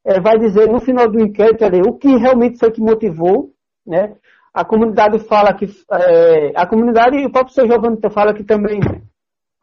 é, 0.04 0.20
vai 0.20 0.38
dizer 0.38 0.68
no 0.68 0.80
final 0.80 1.08
do 1.08 1.20
inquérito 1.20 1.64
ali, 1.64 1.80
o 1.80 1.94
que 1.94 2.16
realmente 2.16 2.58
foi 2.58 2.72
que 2.72 2.80
motivou, 2.80 3.52
né? 3.86 4.16
A 4.52 4.64
comunidade 4.64 5.20
fala 5.20 5.54
que 5.54 5.66
é, 5.92 6.52
a 6.56 6.66
comunidade 6.66 7.16
e 7.16 7.26
o 7.26 7.30
próprio 7.30 7.54
seu 7.54 7.66
Giovanni 7.66 7.98
fala 8.10 8.34
que 8.34 8.42
também 8.42 8.80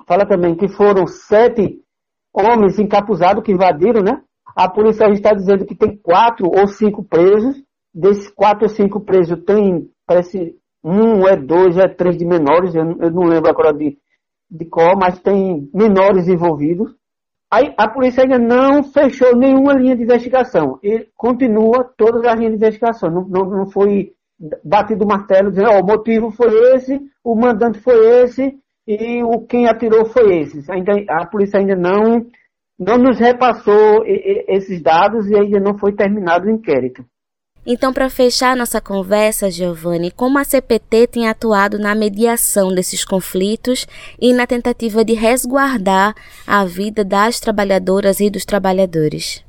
fala 0.08 0.26
também 0.26 0.56
que 0.56 0.68
foram 0.70 1.06
sete 1.06 1.85
homens 2.36 2.78
encapuzados 2.80 3.44
que 3.44 3.52
invadiram, 3.52 4.02
né? 4.02 4.22
A 4.56 4.70
polícia 4.70 5.10
está 5.10 5.34
dizendo 5.34 5.66
que 5.66 5.76
tem 5.76 5.98
quatro 5.98 6.48
ou 6.48 6.68
cinco 6.68 7.04
presos. 7.04 7.64
Desses 7.94 8.30
quatro 8.30 8.64
ou 8.64 8.70
cinco 8.70 9.00
presos 9.00 9.42
tem, 9.46 9.90
parece, 10.06 10.56
um 10.84 11.28
é 11.28 11.36
dois, 11.38 11.78
é 11.78 11.88
três 11.88 12.18
de 12.18 12.26
menores, 12.26 12.76
eu, 12.76 12.84
eu 12.84 13.12
não 13.12 13.24
lembro 13.24 13.50
agora 13.50 13.74
de, 13.74 13.98
de 14.52 14.66
qual, 14.66 14.98
mas 14.98 15.20
tem 15.20 15.70
menores 15.74 16.28
envolvidos. 16.28 16.94
Aí 17.50 17.74
a 17.78 17.88
polícia 17.88 18.24
ainda 18.24 18.38
não 18.38 18.84
fechou 18.84 19.36
nenhuma 19.36 19.74
linha 19.74 19.96
de 19.96 20.04
investigação. 20.04 20.78
E 20.84 21.08
continua 21.16 21.90
todas 21.98 22.26
as 22.26 22.36
linhas 22.36 22.52
de 22.52 22.58
investigação. 22.58 23.10
Não, 23.10 23.28
não, 23.28 23.50
não 23.50 23.66
foi 23.68 24.12
batido 24.64 25.06
o 25.06 25.08
martelo 25.08 25.52
dizendo, 25.52 25.70
oh, 25.72 25.80
o 25.80 25.86
motivo 25.86 26.32
foi 26.32 26.54
esse, 26.76 27.00
o 27.24 27.36
mandante 27.36 27.80
foi 27.80 28.24
esse 28.24 28.58
e 28.88 29.24
o 29.24 29.40
quem 29.42 29.68
atirou 29.68 30.06
foi 30.06 30.42
esse. 30.42 30.64
Ainda, 30.72 30.94
a 31.10 31.26
polícia 31.26 31.60
ainda 31.60 31.76
não, 31.76 32.26
não 32.78 32.98
nos 32.98 33.20
repassou 33.20 34.04
esses 34.06 34.82
dados 34.82 35.30
e 35.30 35.36
ainda 35.36 35.60
não 35.60 35.78
foi 35.78 35.94
terminado 35.94 36.48
o 36.48 36.52
inquérito. 36.52 37.06
Então, 37.68 37.92
para 37.92 38.12
fechar 38.12 38.56
nossa 38.56 38.80
conversa, 38.80 39.50
Giovanni, 39.50 40.12
como 40.12 40.38
a 40.38 40.44
CPT 40.44 41.08
tem 41.08 41.28
atuado 41.28 41.80
na 41.80 41.96
mediação 41.96 42.70
desses 42.70 43.04
conflitos 43.04 43.88
e 44.22 44.32
na 44.34 44.46
tentativa 44.46 45.04
de 45.04 45.14
resguardar 45.14 46.14
a 46.46 46.64
vida 46.64 47.04
das 47.04 47.40
trabalhadoras 47.40 48.20
e 48.20 48.30
dos 48.30 48.46
trabalhadores? 48.46 49.44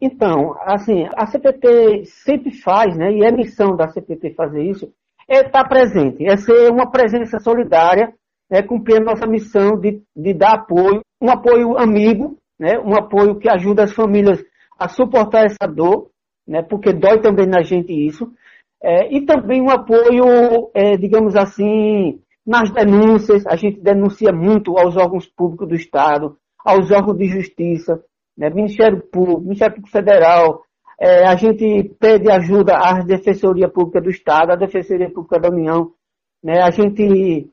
Então, 0.00 0.56
assim, 0.62 1.06
a 1.14 1.24
CPT 1.26 2.04
sempre 2.06 2.50
faz, 2.50 2.96
né, 2.96 3.12
e 3.12 3.22
é 3.22 3.30
missão 3.30 3.76
da 3.76 3.86
CPT 3.86 4.34
fazer 4.34 4.64
isso, 4.64 4.92
é 5.28 5.42
estar 5.42 5.68
presente, 5.68 6.26
é 6.26 6.36
ser 6.36 6.68
uma 6.68 6.90
presença 6.90 7.38
solidária, 7.38 8.12
é 8.50 8.62
cumprir 8.62 8.96
a 8.96 9.04
nossa 9.04 9.26
missão 9.26 9.78
de, 9.78 10.02
de 10.14 10.34
dar 10.34 10.54
apoio, 10.54 11.02
um 11.22 11.30
apoio 11.30 11.78
amigo, 11.78 12.36
né, 12.58 12.78
um 12.78 12.94
apoio 12.94 13.38
que 13.38 13.48
ajuda 13.48 13.84
as 13.84 13.92
famílias 13.92 14.42
a 14.78 14.88
suportar 14.88 15.44
essa 15.44 15.70
dor, 15.70 16.10
né, 16.46 16.62
porque 16.62 16.92
dói 16.92 17.20
também 17.20 17.46
na 17.46 17.62
gente 17.62 17.92
isso, 17.92 18.30
é, 18.82 19.14
e 19.14 19.24
também 19.24 19.60
um 19.60 19.70
apoio, 19.70 20.70
é, 20.74 20.96
digamos 20.96 21.36
assim, 21.36 22.20
nas 22.44 22.70
denúncias, 22.72 23.46
a 23.46 23.54
gente 23.54 23.80
denuncia 23.80 24.32
muito 24.32 24.76
aos 24.76 24.96
órgãos 24.96 25.26
públicos 25.26 25.68
do 25.68 25.74
Estado, 25.74 26.36
aos 26.64 26.90
órgãos 26.90 27.18
de 27.18 27.26
justiça, 27.26 28.02
né, 28.36 28.50
Ministério 28.50 29.00
Público, 29.12 29.42
Ministério 29.42 29.74
Público 29.76 29.96
Federal, 29.96 30.62
é, 30.98 31.26
a 31.26 31.36
gente 31.36 31.94
pede 32.00 32.30
ajuda 32.30 32.76
à 32.76 33.02
Defensoria 33.02 33.68
Pública 33.68 34.00
do 34.00 34.10
Estado, 34.10 34.52
à 34.52 34.56
Defensoria 34.56 35.10
Pública 35.10 35.38
da 35.38 35.48
União, 35.48 35.92
né, 36.42 36.60
a 36.62 36.70
gente 36.70 37.48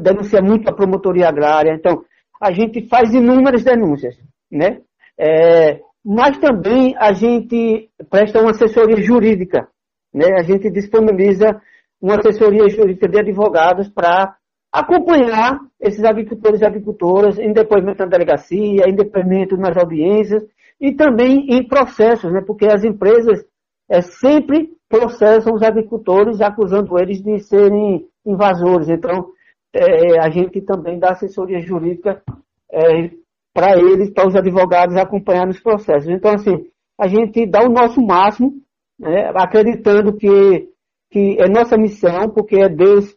denuncia 0.00 0.40
muito 0.40 0.68
a 0.68 0.74
promotoria 0.74 1.28
agrária, 1.28 1.74
então 1.74 2.04
a 2.40 2.52
gente 2.52 2.88
faz 2.88 3.12
inúmeras 3.12 3.64
denúncias, 3.64 4.16
né? 4.50 4.80
É, 5.18 5.80
mas 6.04 6.38
também 6.38 6.94
a 6.98 7.12
gente 7.12 7.88
presta 8.10 8.40
uma 8.40 8.50
assessoria 8.50 9.00
jurídica, 9.00 9.68
né? 10.12 10.34
A 10.38 10.42
gente 10.42 10.70
disponibiliza 10.70 11.60
uma 12.00 12.16
assessoria 12.16 12.68
jurídica 12.68 13.08
de 13.08 13.20
advogados 13.20 13.88
para 13.88 14.36
acompanhar 14.72 15.60
esses 15.80 16.02
agricultores 16.02 16.60
e 16.60 16.64
agricultoras 16.64 17.38
em 17.38 17.52
depoimento 17.52 18.02
na 18.02 18.08
delegacia, 18.08 18.88
em 18.88 18.94
depoimento 18.94 19.56
nas 19.56 19.76
audiências 19.76 20.42
e 20.80 20.92
também 20.92 21.46
em 21.50 21.66
processos, 21.66 22.32
né? 22.32 22.40
Porque 22.44 22.66
as 22.66 22.82
empresas 22.82 23.44
é, 23.88 24.00
sempre 24.00 24.70
processam 24.88 25.54
os 25.54 25.62
agricultores 25.62 26.40
acusando 26.40 26.98
eles 26.98 27.22
de 27.22 27.38
serem 27.40 28.04
invasores. 28.26 28.88
Então, 28.88 29.28
é, 29.74 30.20
a 30.20 30.30
gente 30.30 30.60
também 30.60 30.98
dá 30.98 31.10
assessoria 31.10 31.60
jurídica 31.60 32.22
é, 32.70 33.10
para 33.54 33.78
eles, 33.78 34.10
para 34.10 34.28
os 34.28 34.36
advogados 34.36 34.96
acompanhar 34.96 35.46
nos 35.46 35.60
processos. 35.60 36.08
Então, 36.08 36.32
assim, 36.32 36.66
a 36.98 37.06
gente 37.06 37.46
dá 37.46 37.64
o 37.64 37.70
nosso 37.70 38.00
máximo, 38.00 38.54
né, 38.98 39.30
acreditando 39.34 40.14
que, 40.16 40.68
que 41.10 41.36
é 41.40 41.48
nossa 41.48 41.76
missão, 41.76 42.30
porque 42.30 42.56
é 42.56 42.68
Deus 42.68 43.14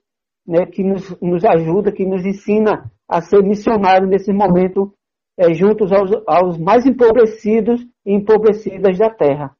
né, 0.47 0.65
que 0.65 0.83
nos, 0.83 1.19
nos 1.21 1.43
ajuda, 1.43 1.91
que 1.91 2.05
nos 2.05 2.25
ensina 2.25 2.91
a 3.07 3.21
ser 3.21 3.43
missionário 3.43 4.07
nesse 4.07 4.31
momento, 4.33 4.93
é, 5.37 5.53
juntos 5.53 5.91
aos, 5.91 6.11
aos 6.27 6.57
mais 6.57 6.85
empobrecidos 6.85 7.81
e 8.05 8.13
empobrecidas 8.13 8.97
da 8.97 9.09
terra. 9.09 9.55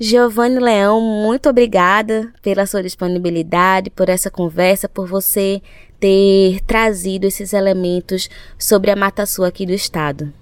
Giovanni 0.00 0.58
Leão, 0.58 1.00
muito 1.00 1.48
obrigada 1.48 2.32
pela 2.42 2.66
sua 2.66 2.82
disponibilidade, 2.82 3.90
por 3.90 4.08
essa 4.08 4.28
conversa, 4.28 4.88
por 4.88 5.06
você 5.06 5.62
ter 6.00 6.60
trazido 6.66 7.28
esses 7.28 7.52
elementos 7.52 8.28
sobre 8.58 8.90
a 8.90 8.96
Mata 8.96 9.24
Sul 9.24 9.44
aqui 9.44 9.64
do 9.64 9.70
estado. 9.70 10.32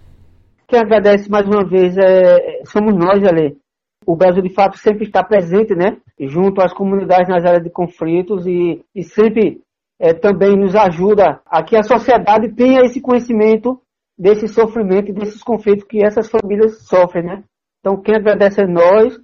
Quem 0.66 0.80
agradece 0.80 1.30
mais 1.30 1.46
uma 1.46 1.68
vez 1.68 1.98
é, 1.98 2.62
somos 2.64 2.94
nós, 2.94 3.22
Ale. 3.22 3.58
O 4.06 4.16
Brasil, 4.16 4.42
de 4.42 4.54
fato, 4.54 4.78
sempre 4.78 5.04
está 5.04 5.22
presente, 5.22 5.74
né? 5.74 5.98
Junto 6.18 6.62
às 6.62 6.72
comunidades 6.72 7.28
nas 7.28 7.44
áreas 7.44 7.62
de 7.62 7.68
conflitos 7.68 8.46
e, 8.46 8.82
e 8.94 9.02
sempre 9.02 9.60
é, 10.00 10.14
também 10.14 10.56
nos 10.56 10.74
ajuda 10.74 11.42
a 11.44 11.62
que 11.62 11.76
a 11.76 11.82
sociedade 11.82 12.54
tenha 12.54 12.80
esse 12.80 13.02
conhecimento 13.02 13.78
desse 14.18 14.48
sofrimento 14.48 15.10
e 15.10 15.12
desses 15.12 15.42
conflitos 15.42 15.84
que 15.84 16.02
essas 16.02 16.30
famílias 16.30 16.86
sofrem, 16.86 17.24
né? 17.24 17.44
Então, 17.80 18.00
quem 18.00 18.16
agradece 18.16 18.62
é 18.62 18.66
nós. 18.66 19.20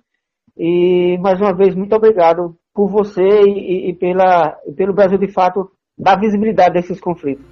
E, 0.59 1.17
mais 1.19 1.41
uma 1.41 1.55
vez, 1.55 1.75
muito 1.75 1.95
obrigado 1.95 2.57
por 2.75 2.89
você 2.89 3.23
e, 3.23 3.91
e 3.91 3.95
pela, 3.95 4.51
pelo 4.77 4.93
Brasil, 4.93 5.17
de 5.17 5.29
fato, 5.29 5.71
dar 5.97 6.19
visibilidade 6.19 6.77
a 6.77 6.81
esses 6.81 7.01
conflitos. 7.01 7.47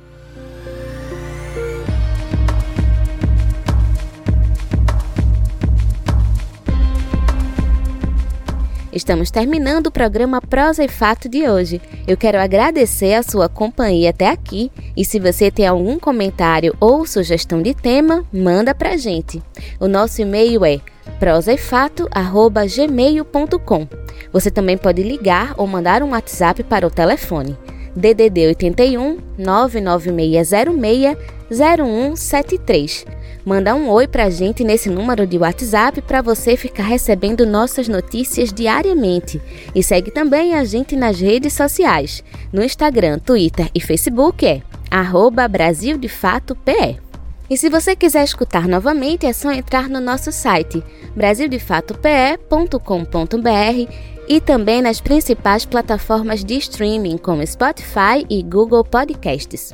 Estamos 8.92 9.30
terminando 9.30 9.88
o 9.88 9.92
programa 9.92 10.40
Prosa 10.40 10.82
e 10.82 10.88
Fato 10.88 11.28
de 11.28 11.46
hoje. 11.46 11.82
Eu 12.08 12.16
quero 12.16 12.38
agradecer 12.38 13.12
a 13.12 13.22
sua 13.22 13.46
companhia 13.46 14.08
até 14.08 14.30
aqui 14.30 14.72
e 14.96 15.04
se 15.04 15.20
você 15.20 15.50
tem 15.50 15.66
algum 15.66 15.98
comentário 15.98 16.74
ou 16.80 17.04
sugestão 17.04 17.60
de 17.60 17.74
tema, 17.74 18.24
manda 18.32 18.74
pra 18.74 18.96
gente. 18.96 19.42
O 19.78 19.86
nosso 19.86 20.22
e-mail 20.22 20.64
é 20.64 20.80
prosaefato@gmail.com. 21.18 23.88
Você 24.32 24.50
também 24.50 24.76
pode 24.76 25.02
ligar 25.02 25.54
ou 25.56 25.66
mandar 25.66 26.02
um 26.02 26.10
WhatsApp 26.10 26.62
para 26.62 26.86
o 26.86 26.90
telefone 26.90 27.56
DDD 27.96 28.48
81 28.48 29.18
99606 29.38 31.16
0173. 31.50 33.06
Manda 33.44 33.74
um 33.74 33.88
oi 33.88 34.08
pra 34.08 34.28
gente 34.28 34.64
nesse 34.64 34.90
número 34.90 35.26
de 35.26 35.38
WhatsApp 35.38 36.02
para 36.02 36.20
você 36.20 36.56
ficar 36.56 36.82
recebendo 36.82 37.46
nossas 37.46 37.88
notícias 37.88 38.52
diariamente. 38.52 39.40
E 39.74 39.82
segue 39.82 40.10
também 40.10 40.54
a 40.54 40.64
gente 40.64 40.96
nas 40.96 41.20
redes 41.20 41.52
sociais. 41.52 42.24
No 42.52 42.62
Instagram, 42.62 43.20
Twitter 43.20 43.70
e 43.74 43.80
Facebook 43.80 44.44
é 44.44 44.62
arroba 44.90 45.46
Brasil 45.46 45.96
de 45.96 46.08
Fato 46.08 46.56
PE. 46.56 47.05
E 47.48 47.56
se 47.56 47.68
você 47.68 47.94
quiser 47.94 48.24
escutar 48.24 48.66
novamente, 48.66 49.26
é 49.26 49.32
só 49.32 49.52
entrar 49.52 49.88
no 49.88 50.00
nosso 50.00 50.32
site 50.32 50.82
brasildefatope.com.br 51.14 53.92
e 54.28 54.40
também 54.40 54.82
nas 54.82 55.00
principais 55.00 55.64
plataformas 55.64 56.44
de 56.44 56.58
streaming 56.58 57.16
como 57.16 57.46
Spotify 57.46 58.26
e 58.28 58.42
Google 58.42 58.84
Podcasts. 58.84 59.72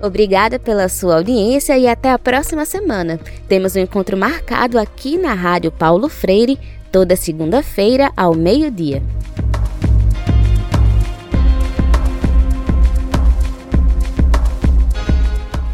Obrigada 0.00 0.60
pela 0.60 0.88
sua 0.88 1.16
audiência 1.16 1.76
e 1.76 1.88
até 1.88 2.12
a 2.12 2.18
próxima 2.18 2.64
semana. 2.64 3.18
Temos 3.48 3.74
um 3.74 3.80
encontro 3.80 4.16
marcado 4.16 4.78
aqui 4.78 5.18
na 5.18 5.34
Rádio 5.34 5.72
Paulo 5.72 6.08
Freire, 6.08 6.56
toda 6.92 7.16
segunda-feira 7.16 8.12
ao 8.16 8.32
meio-dia. 8.34 9.02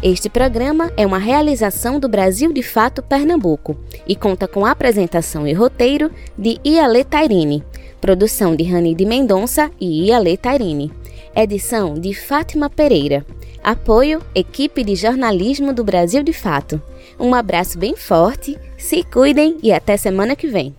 Este 0.07 0.29
programa 0.29 0.93
é 0.95 1.03
uma 1.03 1.17
realização 1.17 1.99
do 1.99 2.07
Brasil 2.07 2.53
de 2.53 2.61
Fato 2.61 3.01
Pernambuco 3.01 3.75
e 4.05 4.15
conta 4.15 4.47
com 4.47 4.63
apresentação 4.63 5.47
e 5.47 5.53
roteiro 5.53 6.11
de 6.37 6.59
Iale 6.63 7.03
Tairine 7.03 7.63
Produção 7.99 8.55
de 8.55 8.63
Rani 8.63 8.93
de 8.93 9.03
Mendonça 9.03 9.71
e 9.81 10.05
Iale 10.05 10.37
Tarini. 10.37 10.93
Edição 11.35 11.95
de 11.95 12.13
Fátima 12.13 12.69
Pereira. 12.69 13.25
Apoio 13.63 14.21
Equipe 14.35 14.83
de 14.83 14.95
Jornalismo 14.95 15.73
do 15.73 15.83
Brasil 15.83 16.21
de 16.21 16.33
Fato. 16.33 16.79
Um 17.19 17.33
abraço 17.33 17.79
bem 17.79 17.95
forte, 17.95 18.59
se 18.77 19.01
cuidem 19.01 19.57
e 19.63 19.73
até 19.73 19.97
semana 19.97 20.35
que 20.35 20.45
vem. 20.45 20.75